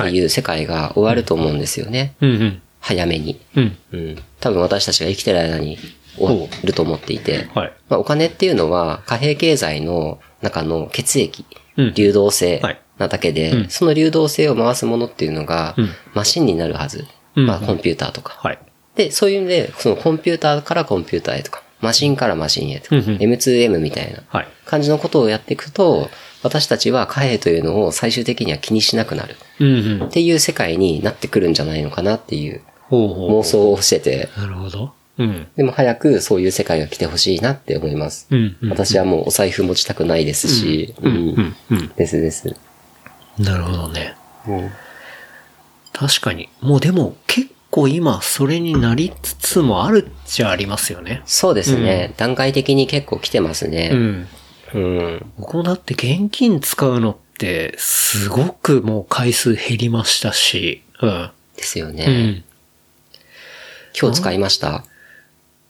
[0.00, 2.14] っていう世界が終わると思うんですよね。
[2.20, 2.62] うんうん。
[2.80, 3.40] 早めに。
[3.56, 3.76] うん。
[3.92, 4.22] うん。
[4.40, 5.78] 多分私たちが生きてる間に
[6.18, 7.72] 終わると思っていて、はい。
[7.88, 11.44] まあ、お金っていうのは貨幣経済の中の血液、
[11.76, 17.06] うん流動性はいなだけで、うんその流動性を回すものっていうのが、うんマシンになるはず。
[17.34, 18.38] うんまあ、コンピューターとか。
[18.42, 18.58] はい。
[18.94, 24.48] で、そういう意味で、そのコンピューターからコンピューターへとか、マシンからマシンへとか、うんうん M2M みたいなはい。
[24.64, 26.08] 感じのことをやっていくと、
[26.46, 30.08] 私たちは貨幣というのを最終的には気にしなくなるっ。
[30.10, 32.62] ていう世界になってくるんじゃないのかなっていう。
[32.90, 34.92] 妄想をしてて、なるほど。
[35.18, 35.46] うん。
[35.56, 38.28] でも早くそういう世界が来てほしいなって思います。
[38.30, 38.70] うんうん。
[38.70, 40.94] 私はもうお財布持ちたくないですし。
[41.96, 42.54] ですです。
[43.38, 44.14] なるほどね。
[44.46, 44.70] うん
[45.92, 46.50] 確かに。
[46.60, 51.22] もうでも結構今それになりつつもあるっちゃありますよね。
[51.24, 54.26] そうですね、段階的に結構来てますうね。
[54.74, 54.80] ん。
[54.80, 55.32] うん。
[55.38, 61.30] 僕もだって現金使うのってすごくもう回数減りましたし、うん。
[61.56, 62.04] ですよね。
[62.06, 62.44] うん。
[63.98, 64.84] 今日使いました？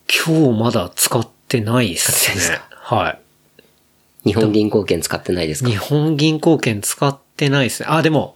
[0.08, 2.58] 今日まだ使ってないですね。
[2.70, 3.18] はい。
[4.24, 5.70] 日本銀行券使ってないですか？
[5.70, 7.88] 日本銀行券使ってないですね。
[7.88, 8.34] あ、でも、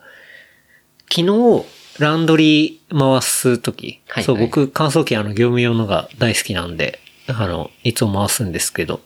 [1.13, 1.65] 昨日、
[1.99, 9.01] ランドリー回すとき、はいそう、はい僕、乾燥機あの、業務用のが大好きなんで、あの、いつも回すんですけど、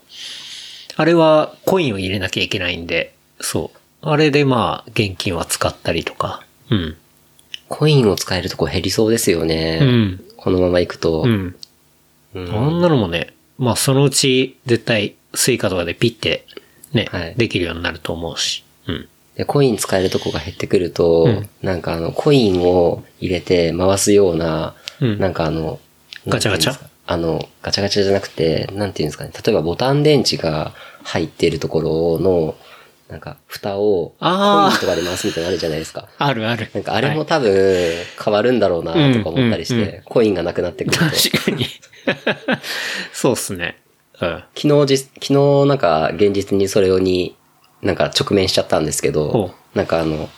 [0.97, 3.79] あれはコインを入れなきゃいけないんで、そう。
[4.07, 6.97] あれでまあ、現金は使ったりとか、うん。
[7.69, 9.81] コインを使えるとこ減りそうですよね。
[9.83, 10.25] うん。
[10.37, 11.23] このまま行くと。
[11.23, 11.57] うん。
[12.35, 16.47] うんあんなのもね、まあ、そのうち、絶対、スイカとかでピッて、
[16.93, 19.09] ね、はいできるようになると思うし、うん。
[19.37, 25.81] で、コイン使えるとこが減ってくると、うんなんかあの、コインを入れて回すような、うんなんかあの、
[26.29, 26.79] ガチャガチャ？
[27.07, 29.31] あの、ガチャガチャじゃなくて、なんていうんですかね。
[29.45, 32.57] 例えばボタン電池が入っているところの、
[33.09, 36.09] なんか、蓋を、コインとかで回すみたいなのあるじゃないですか。
[36.19, 36.71] あるある。
[36.73, 37.95] なんかあれもはい多分
[38.25, 41.05] 変わるんだろうなとか思ったりして、うんうんうんコインがなくなってくると。
[41.05, 41.67] 確かに。
[43.13, 43.79] そうっすね。
[44.21, 44.45] うん。
[44.57, 45.33] 昨日じ、昨日
[45.67, 47.37] なんか現実にそれに
[47.83, 50.31] なんか直面しちゃったんですけほど、なんかあの、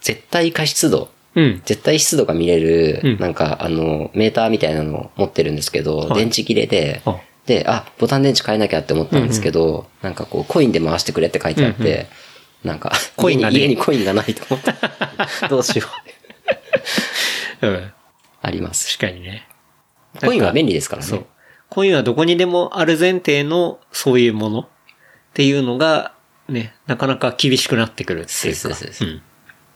[0.00, 1.62] 絶対過失度、うん。
[1.64, 12.08] 絶対湿度が見れる、うんなんかあの、メーターみたいなのを持ってるんですけど、はい電池切れであ、で、あ、ボタン電池変えなきゃって思ったんですけど、なんかこう、コインで回してくれって書いてあって、
[12.64, 14.74] なんか、コインがね家にコインがないと思って、
[15.48, 15.86] どうしよ
[17.62, 17.66] う。
[17.68, 17.92] うん。
[18.42, 18.98] あります。
[18.98, 19.46] 確かにね。
[20.20, 21.08] コインは便利ですからね。
[21.08, 21.26] そう。
[21.68, 24.68] コインはどこにでもある前提のそういうものっ
[25.34, 26.14] ていうのが、
[26.48, 28.58] ね、なかなか厳しくなってくるっていうか。
[28.60, 29.22] そうそうそううん。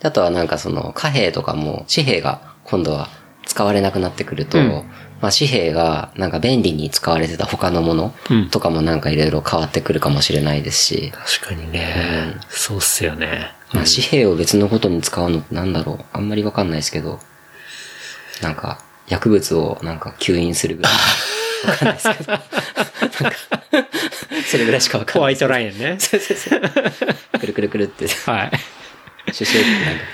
[0.02, 3.08] あとはなんかその貨幣とかも紙幣が今度は
[3.44, 4.84] 使われなくなってくると、うん
[5.20, 12.36] まあ紙幣がなんか便利に使われてた他のものうんとかもなんかいろいろ変わってくるかもしれないですし、確かにね。
[12.48, 13.52] そうっすよね。
[13.74, 17.20] まあ紙幣を別のことに使うのってなんだろうあんまりわかんないですけど、
[18.40, 20.92] なんか薬物をなんか吸引するぐらい。
[21.68, 22.32] わかんないですけど。
[22.32, 23.38] なんか、
[24.50, 25.20] それぐらいしかわかんない。
[25.20, 25.96] ホワイトラインね。
[25.98, 26.60] そうそうそう。
[27.38, 28.50] くるくるくるって、はい。
[29.32, 30.04] シュシュってなんか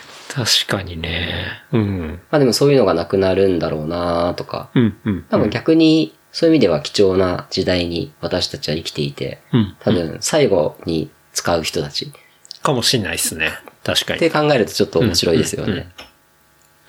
[0.45, 1.47] 確かにね。
[1.73, 2.21] うん。
[2.31, 5.23] まあでもそういうのがなくなるんだろうなとか、うん、うん。
[5.31, 9.77] 多分逆に、そういう意味では貴重な時代に私たちは生きていて、うん。
[9.81, 12.13] 多分最後に使う人たち
[12.63, 13.53] かもしんないっすね。
[13.85, 14.17] 確かに。
[14.19, 15.89] って考えるとちょっと面白いですようんうんね。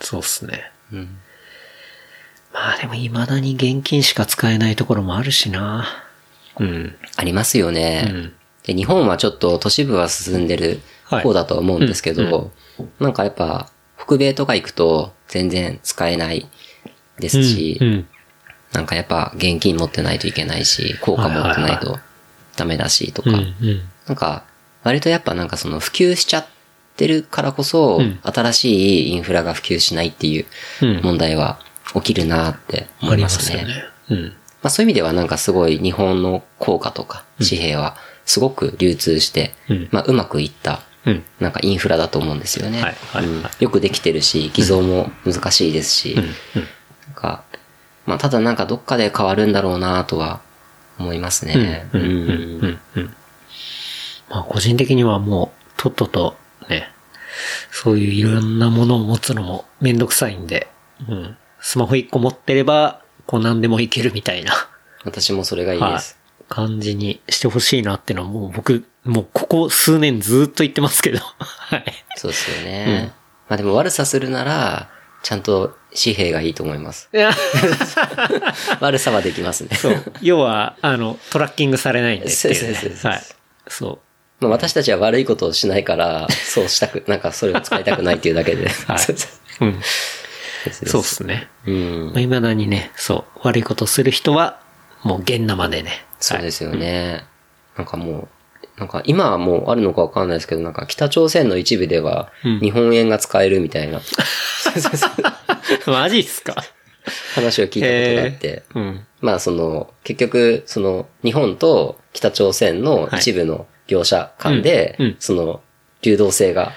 [0.01, 0.71] そうっすね。
[0.91, 1.17] うん
[2.53, 5.85] まあでも未だに現金しか使えないところもあるしな。
[6.59, 6.95] うん。
[7.15, 8.73] ありますよね、うんで。
[8.73, 12.51] 日本はちょっと都市部は進んでる方だとは思うんですけど、
[12.99, 16.47] なんかやっぱ北米とか行くと全然使えない
[17.19, 18.07] ですし、うん。
[18.73, 21.99] なんかやっぱ現金持ってないといけないし、効果持ってないと
[22.55, 23.31] ダメだしとか。
[24.07, 24.43] なんか、
[24.83, 26.47] 割とやっぱなんかその普及しちゃっ
[26.95, 30.45] てるからこそ、うん新しいインフラが普及しないっていう
[30.81, 31.01] うん。
[31.01, 31.59] 問題は
[31.93, 33.65] 起きるなって思いますね。
[34.09, 34.23] うん。
[34.61, 37.95] まあそういう意味ではなんかすごい日本の効果とか紙幣は
[38.25, 40.79] すごく流通して、うんまあうまくいったうん。
[41.39, 42.95] なんかインフラだと思うんですよね。
[43.59, 46.15] よくできてるし、偽造も難しいですし。
[46.15, 46.25] なん
[47.15, 47.43] か、
[48.05, 50.41] まあただなんかどっかで変わるんだろうなとは
[50.99, 51.87] 思いますね。
[54.29, 56.35] まあ個人的にはもう、とっとと
[56.69, 56.89] ね、
[57.71, 60.67] そういういろんなものを持つのもめんどくさいんで、
[61.07, 61.37] うん。
[61.59, 64.53] スマホ一個持ってれば、こう何でもいけるみたいな。
[65.03, 66.17] 私もそれがいいです。
[66.49, 71.19] 感じにしてほしいなっていうのはもう僕、もうここ数年ずっと言ってますけど。
[71.19, 71.85] はい。
[72.15, 73.13] そうですよね。
[73.49, 74.89] まあでも悪さするなら、
[75.23, 77.09] ちゃんと紙幣がいいと思います。
[77.13, 77.31] いや、
[78.79, 79.75] 悪さはできますね。
[79.75, 80.13] そう。
[80.21, 82.59] 要は、あの、トラッキングされないんでっていう、ね。
[82.59, 83.23] そうそうそうはい。
[83.67, 83.99] そ
[84.39, 88.69] まあ私たちは悪いことをしないから、そうしたく、なんかそれを使いたくないっていうだけで。
[88.69, 89.13] はいそ
[89.61, 89.79] うん。
[90.65, 91.47] ですそうっすね。
[91.65, 92.19] うんまあ、。
[92.21, 94.59] 未だにね、そう、悪いことする人は、
[95.03, 96.05] もう現生でね。
[96.19, 97.25] そうですよね。
[97.77, 98.27] なんかもう、
[98.77, 103.99] なんか今はもうあるのかわかんないですけど、なんか北朝鮮の一部ではうん日本円が使えるみたいな
[105.87, 106.55] マジっすか？
[107.35, 109.05] 話を聞いたことがあって、うん。
[109.21, 115.61] まあその、結局、その、日本と北朝鮮の一部の業者間で、その、
[116.01, 116.73] 流動性が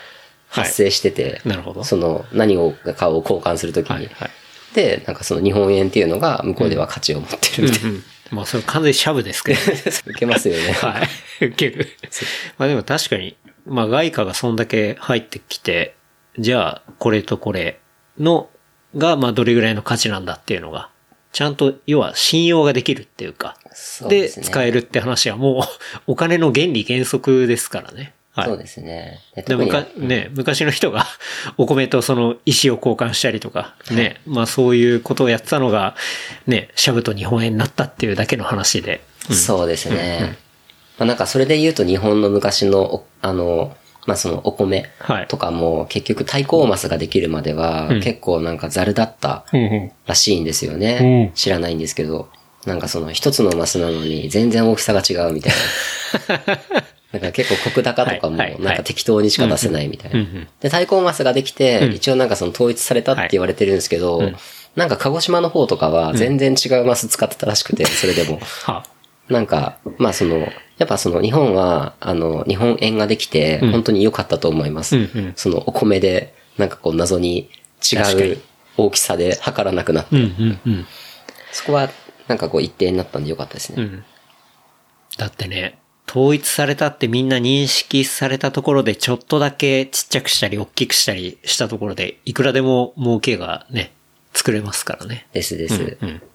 [0.49, 1.41] 発生してて。
[1.85, 4.31] その、何をかを交換するときに、はい、はい。
[4.75, 7.89] で、なんかその日本円っていうのが向こうでは価値を持ってるみたいな。
[7.89, 8.05] うん。
[8.31, 9.59] まあ、それ完全にシャブですけど。
[10.07, 10.73] 受けますよね。
[10.73, 11.09] はい。
[11.47, 11.89] 受ける。
[12.59, 13.37] まあでも確かに、
[13.67, 15.95] まあ外貨がそんだけ入ってきて、
[16.39, 17.81] じゃあ、これとこれ
[18.19, 18.49] の、
[18.97, 20.91] が、まあどれぐらいの価値なんだっていうのが、
[21.33, 25.65] ちゃんと、要は信用ができるっていうか、で、そうですね使えるって話はもう、
[26.13, 28.15] お金の原理原則ですからね。
[28.33, 28.47] はい。
[28.47, 29.21] そうですね。
[29.47, 31.07] でむか、ね、昔の人が
[31.59, 35.97] お米とその石を交換したりとか、ね、まあそういうことをやってたのが、
[36.47, 39.01] ね、シャブと日本円になったっていうだけの話で。
[39.31, 40.37] そうですね。
[41.01, 43.75] まあなんかそれで言うと日本の昔のお、あの、
[44.07, 45.27] まあそのお米はい。
[45.29, 48.01] とかも結局対抗マスができるまではうん。
[48.01, 49.47] 結構なんかザルだった。
[50.07, 51.33] らしいんですようねん。
[51.33, 52.29] 知らないんですけど、
[52.67, 55.53] なんかその一つのマスなのに全然大きさが違うみたい
[56.29, 56.59] な。
[57.13, 60.27] なんか結構国高とかもなんか適当にしか出せないみたいな。
[60.61, 61.95] で、対抗マスができて、うん。
[61.95, 64.37] 一応なんかその統一されたって言われてるんですけど、うん。
[64.77, 68.39] なんか鹿児島の方とかは全然違うマス使ってたらしくて、それでも。
[69.35, 70.39] はなんか、まあその、
[70.79, 74.97] やっぱその日本は、あの、日本円ができて、うん本当に良かったと思います。
[74.97, 77.51] うんうんそのお米で、なんかこう謎に
[77.93, 78.39] 違う
[78.77, 80.87] 大きさで測らなくなって、うんうんうん。
[81.53, 81.89] そこは
[82.29, 83.83] なんかこう一定になったんで良かったですね。
[83.83, 84.05] うん。
[85.17, 85.79] だってね、
[86.09, 93.93] 統一されたってみんな認識されたところでちょっとだけちっちゃくしたり大きくしたりしたところで、いくらでも儲けがね、
[94.33, 95.27] 作れますからね。
[95.33, 95.99] ですです。
[96.01, 96.09] うん。
[96.09, 96.30] あ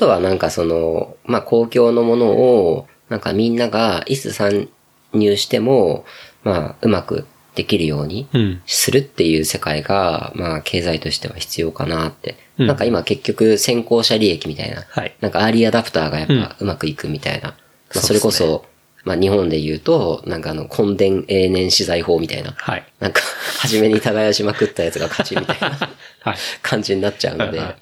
[0.00, 4.68] とはなんかその、まあ公共のものを、なんかみんながいつ参
[5.12, 6.04] 入しても、
[6.44, 8.62] まあうまくできるようにうん。
[8.66, 12.36] するっていう世界が、まあ経済としては必要かなって。
[12.58, 14.84] うんなんか今結局先行者利益みたいな。
[14.88, 17.48] はいなんかアーリーアダプターがやっうんぱうまくいくみたいな。
[17.48, 17.54] ま
[17.90, 18.64] あそそうれこっすねそ、
[19.04, 22.52] まあ日本で言うと、なんかあの、根伝永年資材法みたいな。
[22.56, 22.84] はい。
[23.00, 23.22] なんか、
[23.60, 25.70] 初めに耕しまくったやつが勝ちみたいな
[26.20, 26.36] はい。
[26.62, 27.76] 感じになっちゃうのではいはい、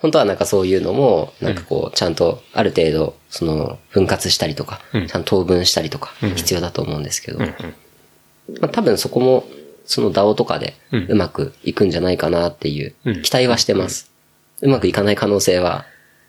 [0.00, 5.06] 本当はなんかそういうのも、なんかこう、ちゃんとある程度、その、分割したりとか、うん。
[5.06, 7.46] ちゃんと当分したりとか、必要だと思うんですけど、ま
[8.62, 9.44] あ多分そこも、
[9.84, 10.74] その DAO とかで
[11.08, 13.22] うまくいくんじゃないかなっていううん。
[13.22, 14.10] 期待はしてます。
[14.62, 15.84] うまくいかない可能性は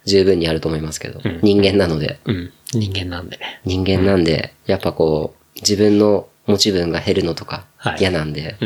[0.05, 1.39] 十分にあると思いますけど、ん。
[1.41, 2.51] 人間なので、うん。
[2.73, 3.61] 人間なんでね。
[3.65, 7.97] 人間なんで、やっぱこう、自分の持ち分が減るのとかはい。
[7.99, 8.57] 嫌なんで。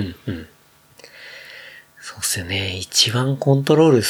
[2.08, 2.78] そうっすよね。
[2.78, 4.02] 一番コントロール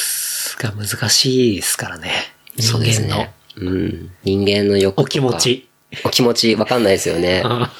[0.57, 2.11] が難しいですからね。
[2.57, 3.33] 人そうです間のね。
[3.55, 4.11] うん。
[4.25, 5.69] 人間の欲とかお気持ち。
[6.03, 7.41] お気持ちわかんないですよね。
[7.45, 7.71] あ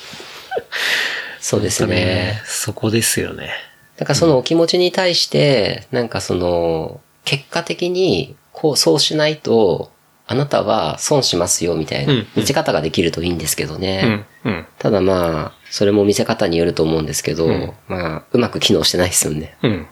[1.42, 2.42] そうですほんとね。
[2.46, 3.50] そこですよね。
[3.98, 9.92] だからそのお気持ちに対して、なんかその、結果的に、こう、そうしないと、
[10.28, 14.26] あなたは損しますよ、みたいなうん、見せ方ができるといいんですけどね。
[14.46, 14.52] うん。
[14.52, 14.66] うん。
[14.80, 19.58] ただまあ、それも見せ方によると思うんですけど、んまあ、うまく機能してないですよね。
[19.62, 19.88] うん。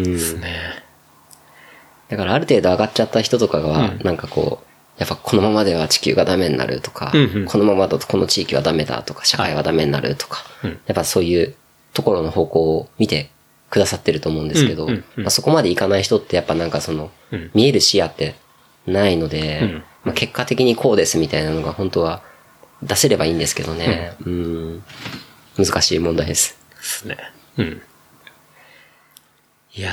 [0.00, 0.40] うん。
[0.40, 0.82] ね。
[2.08, 7.12] だからある程度上がっちゃった人とかがうん、なんかこう、やっぱこのままでは地球がダメになるとか、
[7.46, 10.70] このままだとこの地域はダメだとか、社会はダメになるとか、うん。
[10.70, 11.54] やっぱそういう
[11.92, 13.30] ところの方向を見て
[13.70, 17.50] くださってると思うんですけど、まあ、そこまでいかない人ってやっぱなんかその、うん。
[17.54, 18.36] 見える視野って
[18.86, 19.84] ないので、うん。
[20.04, 22.22] まあ、結果的にこうですみたいなのが本当は
[22.82, 24.82] 出せればいいんですけどね、うん、
[25.56, 26.58] 難しい問題です。
[26.70, 27.16] ですね。
[27.58, 27.82] うん。
[29.76, 29.92] いや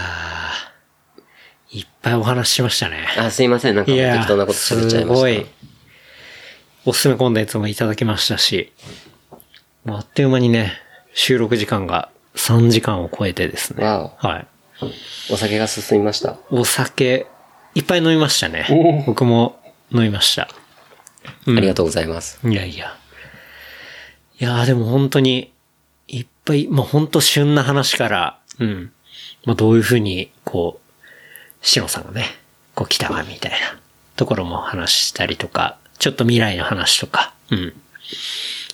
[1.72, 3.05] ー、いっぱいお話ししましたね。
[3.18, 5.15] あ、すいません、なんか適当なこと喋っちゃいました。
[5.15, 5.45] すごい、
[6.85, 8.72] おすすめコンテンツもいただきましたし、
[9.84, 10.73] もうあっという間にね、
[11.14, 13.84] 収録時間が3時間を超えてですね。
[13.84, 14.47] わはい。
[15.31, 16.38] お酒が進みました。
[16.49, 17.27] お酒、
[17.76, 19.03] いっぱい飲みましたね。
[19.05, 19.60] 僕も
[19.91, 20.47] 飲みました。
[21.45, 22.39] うんありがとうございます。
[22.47, 22.97] いやいや。
[24.39, 25.51] いやーでも本当に、
[26.07, 28.93] いっぱい、まあ本当旬な話から、うん。
[29.45, 30.80] まあどういうふうに、こ
[31.61, 32.26] う、しのさんがね、
[32.76, 33.57] こう来たわ、みたいな
[34.15, 37.74] ところも話したりとか、ちょっと未来の話とか、うん。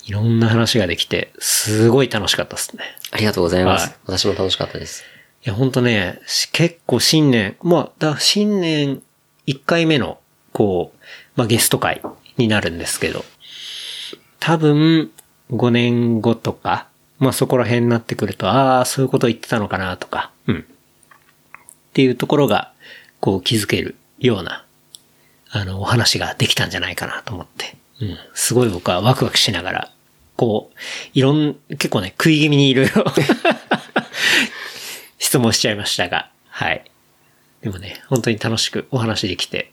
[0.05, 2.83] いろんな話ができて、すごい楽しかったですね。
[3.11, 3.89] ありがとうございます。
[3.89, 5.03] はい私も楽しかったです。
[5.45, 9.03] いや、ほんとね、し結構新年、まあ、だ新年
[9.47, 10.19] 1回目の、
[10.51, 10.99] こう、
[11.35, 12.01] まあゲスト会
[12.37, 13.23] になるんですけど、
[14.39, 15.11] 多分、
[15.51, 16.87] 5年後とか、
[17.19, 20.59] まあそこら辺になってくると、ああ、そういうこと言ってたのかなとか、うん。
[20.59, 20.63] っ
[21.93, 22.71] ていうところが、
[23.19, 24.65] こう気づけるような、
[25.51, 28.17] あの、お話ができたんじゃないかなと思って、うん。
[28.33, 29.91] すごい僕はワクワクしながら、
[30.37, 30.79] こう、
[31.13, 33.03] いろん、結構ね、食い気味にいろいろ
[35.17, 36.89] 質問しちゃいましたが、はい。
[37.61, 39.71] でもね、本当に楽しくお話できて、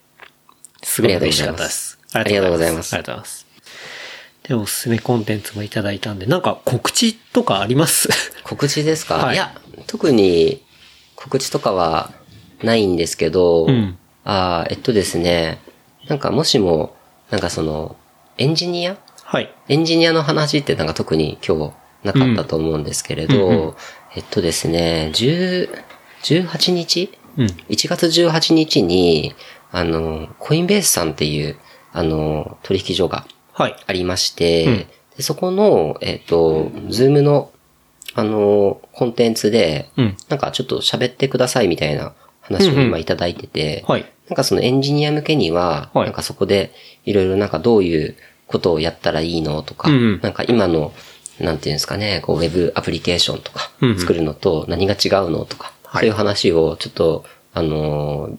[0.82, 1.98] すごい嬉しかったです。
[2.12, 3.45] ありがとうございますありがとうございます。
[4.48, 8.09] で、おすすめコンテンツもいただいたんで、なんか告知とかあります？
[8.44, 10.62] 告知ですか、はいい、や、特に
[11.16, 12.12] 告知とかは
[12.62, 15.60] ないんですけど、うんあーえっとですね、
[16.09, 16.94] なんかもしも、
[17.31, 17.97] なんかその、
[18.39, 18.97] エンジニア？
[19.24, 19.52] はい。
[19.68, 21.73] エンジニアの話ってなんか特に今日
[22.05, 23.74] なかったと思うんですけれど、うんうん
[24.16, 25.68] えっとですね、10
[26.23, 27.10] 18日？
[27.36, 27.47] うん。
[27.68, 29.35] 1月18日に、
[29.70, 31.56] あの、コインベースさんっていう、
[31.93, 33.35] あの、取引所がはい。
[33.65, 34.87] ありまして、うん。
[35.16, 37.51] でそこの、えっ、と、ズームの、
[38.15, 40.16] あの、コンテンツで、うん。
[40.28, 42.87] なんかちょっと喋ってくださいみたいな話をうんうん。
[42.89, 44.07] 今いただいてて、はい。
[44.28, 46.05] なんかそのエンジニア向けには、はい。
[46.05, 46.73] なんかそこで
[47.05, 48.16] いろいろなんかどういう
[48.47, 50.20] ことをやったらいいのとか、うんうん。
[50.20, 50.93] なんか今の、
[51.41, 53.99] なんていうんですかね、こうウェブアプリケーションとかうんうん。
[53.99, 56.03] 作るのと何が違うのとか、はい。
[56.03, 57.24] そういう話をちょっと、
[57.55, 58.37] あのー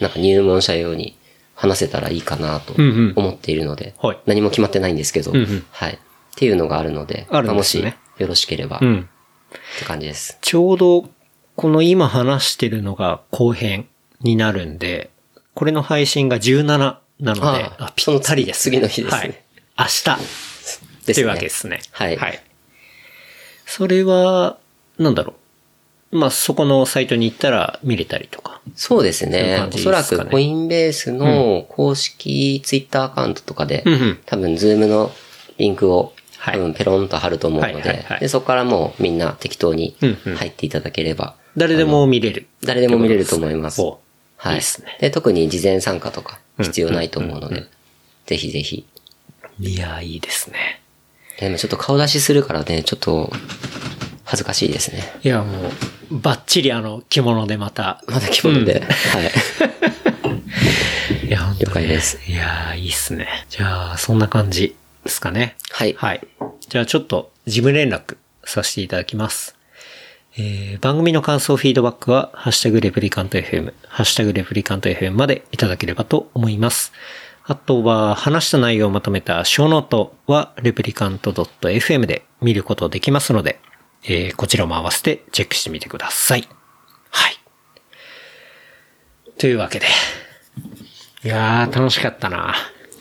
[0.00, 1.16] なんか入門者用に
[1.56, 5.94] 話せたらいいかなとうんうん思っているので、はい何も決まってないんですけど、うんうんはい。
[5.94, 5.98] っ
[6.36, 9.08] ていうのがあるので、あるんまですねもしよろしければ、っうん。
[9.78, 10.38] て感じです。
[10.42, 11.08] ちょうど、
[11.56, 13.88] この今話してるのが後編
[14.20, 15.10] になるんで、
[15.54, 19.42] これの配信が17なので、あああぴったりです、その次の日ですねはい。
[19.78, 20.04] 明日。
[20.18, 21.80] ですっていうわけですね。
[21.92, 22.42] はいはい。
[23.64, 24.58] それは、
[24.98, 25.36] なんだろう。
[26.12, 28.60] まあ、そこのサイトに行ったら見れたりとか。
[28.74, 29.68] そうですね。
[29.72, 35.10] おそらくコインベースの公式ツイッターアカウントとかで、うんうん多分ズームの
[35.58, 42.46] リンクをはい多分ペロンと貼ると思うので、でそこからもうみんな適当にうんうん入っていただければ、誰でも見れる。
[42.62, 43.80] 誰でも見れると思います。
[43.80, 44.00] お
[44.36, 44.56] はいい。
[44.56, 44.98] いですね。
[45.00, 47.66] で、特に事前参加とか必要ないと思うのうんうんで、
[48.26, 48.86] ぜひぜひ。
[49.58, 50.82] いや、いいですね。
[51.40, 53.32] でもちょっと顔出しするからね、ちょっと、
[54.26, 55.02] 恥ずかしいですね。
[55.22, 55.68] いや、も
[56.10, 58.02] う、バッチリあの、着物でまた。
[58.08, 58.80] まだ着物で。
[58.80, 58.86] は
[59.22, 59.32] い。
[61.26, 62.18] いや、本当に了解です。
[62.28, 63.46] いやー、いいっすね。
[63.48, 64.74] じゃあ、そんな感じ
[65.04, 65.54] ですかね。
[65.70, 65.94] はい。
[65.96, 66.20] はい。
[66.68, 69.54] じゃあちょっと事務連絡させていただきます。
[70.36, 76.92] えー、番組の感想、フィードバックは、ハッシュタグレプリカント FM、ハッシュタグレプリカント FM までいただければと思います。
[77.44, 83.60] あとは、話した内容をまとめた小ノートは、レプリカント .fm で見ることできますので、
[84.08, 86.48] えー、こちらも合わせてチェックしてみてください。
[87.10, 87.40] はい。
[89.36, 89.86] というわけで。
[91.24, 92.54] いやー、楽しかったな。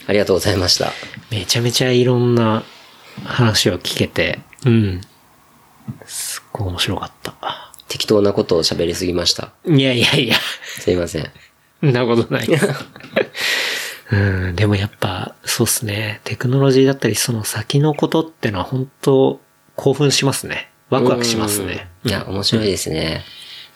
[0.07, 0.91] ありがとうございました。
[1.29, 2.63] めちゃめちゃいろんな
[3.23, 5.01] 話を聞けて、うん。
[6.05, 7.35] すっごい面白かった。
[7.87, 9.53] 適当なことを喋りすぎました。
[9.65, 10.35] いやいやいや、
[10.79, 11.31] すいません。
[11.81, 12.67] そんなことないです。
[14.11, 14.15] う
[14.51, 16.21] ん、でもやっぱ、そうっすね。
[16.23, 19.39] テクノロジーだったり、その先のことってのは本当
[19.75, 20.71] 興奮しますね。
[20.89, 21.89] ワクワクしますね。
[22.03, 22.09] うん。
[22.09, 23.23] いや、面白いですね。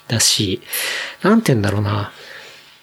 [0.07, 0.61] だし、
[1.23, 2.11] なんて言うんだろうな。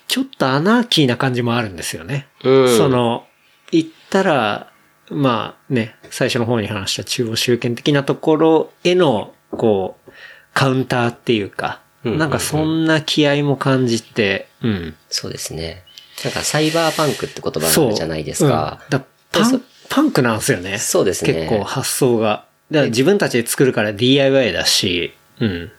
[0.09, 2.29] ちょっとアナーキーな感じもあるんですよね。
[2.45, 3.27] うんその、
[3.71, 4.73] 言ったら、
[5.11, 10.13] まあね、最初の方に話した中央集権的なところへの、こう、
[10.55, 14.95] カウンターっていうか、うんなんかそんな気合も感じて、うん。
[15.09, 15.83] そうですね。
[16.25, 17.89] なんかサイバーパンクって言葉があ。
[17.89, 18.81] るじゃないですか。
[18.91, 19.01] う
[19.33, 20.79] パン、パンクなんですよね。
[20.79, 22.46] そうですね結構発想が。
[22.71, 25.71] だから自分たちで作るから DIY だし、うん。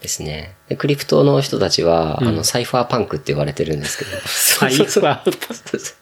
[0.00, 0.56] ですね。
[0.68, 4.10] でクリプトの人たちは、うんあの、サイファーパンクって言われてるんですけど。
[4.26, 5.94] サイファー？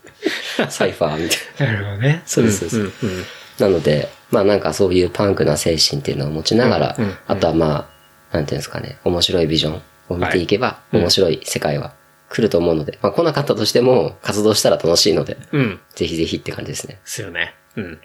[0.71, 2.23] サイファーみたいなるほどね。
[2.27, 3.25] そうですそうですんんな。
[3.59, 7.89] なので、まあなんかそういうパンクな精神っていうのを持ちながら、うんうんうんあとはま
[8.33, 11.93] あ、なんていうんですかね、面白いビジョンを見ていけば、はいうん面白い世界は
[12.31, 15.81] 来ると思うので、まあ来なかったとしても活動したら楽しいので、うん。
[15.95, 16.95] ぜひぜひって感じですね。
[16.95, 17.55] ですよね。
[17.77, 18.01] うん。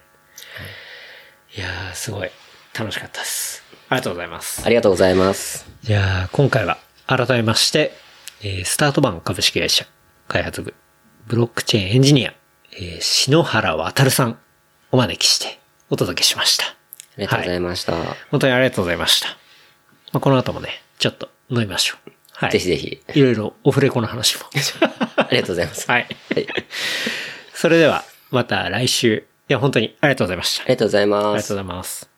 [1.56, 2.30] いやー、すごい。
[2.78, 3.62] 楽しかったです。
[3.88, 4.62] ありがとうございます。
[4.64, 5.66] ありがとうございます。
[5.82, 7.92] じゃあ、今回は改めまして、
[8.42, 9.86] えースタートバン株式会社
[10.28, 10.74] 開発部
[11.26, 12.34] ブロックチェーンエンジニア、
[12.74, 14.38] えー篠原渡さん
[14.92, 15.58] お招きして
[15.88, 16.66] お届けしました。
[16.66, 16.74] あ
[17.16, 17.94] りがとうございました。
[18.30, 19.28] 本当にありがとうございました。
[20.12, 20.68] まあ、この後もね、
[20.98, 22.10] ちょっと飲みましょう。
[22.32, 22.50] はい。
[22.50, 23.02] ぜひぜひ。
[23.14, 24.44] いろいろオフレコの話も。
[25.16, 25.90] ありがとうございます。
[25.90, 26.06] はい。
[26.34, 26.46] はい。
[27.54, 29.26] それでは、また来週。
[29.48, 30.64] いや、本当にありがとうございました。
[30.64, 31.62] ありがとうございありますがとうご。
[31.68, 32.15] ざいます。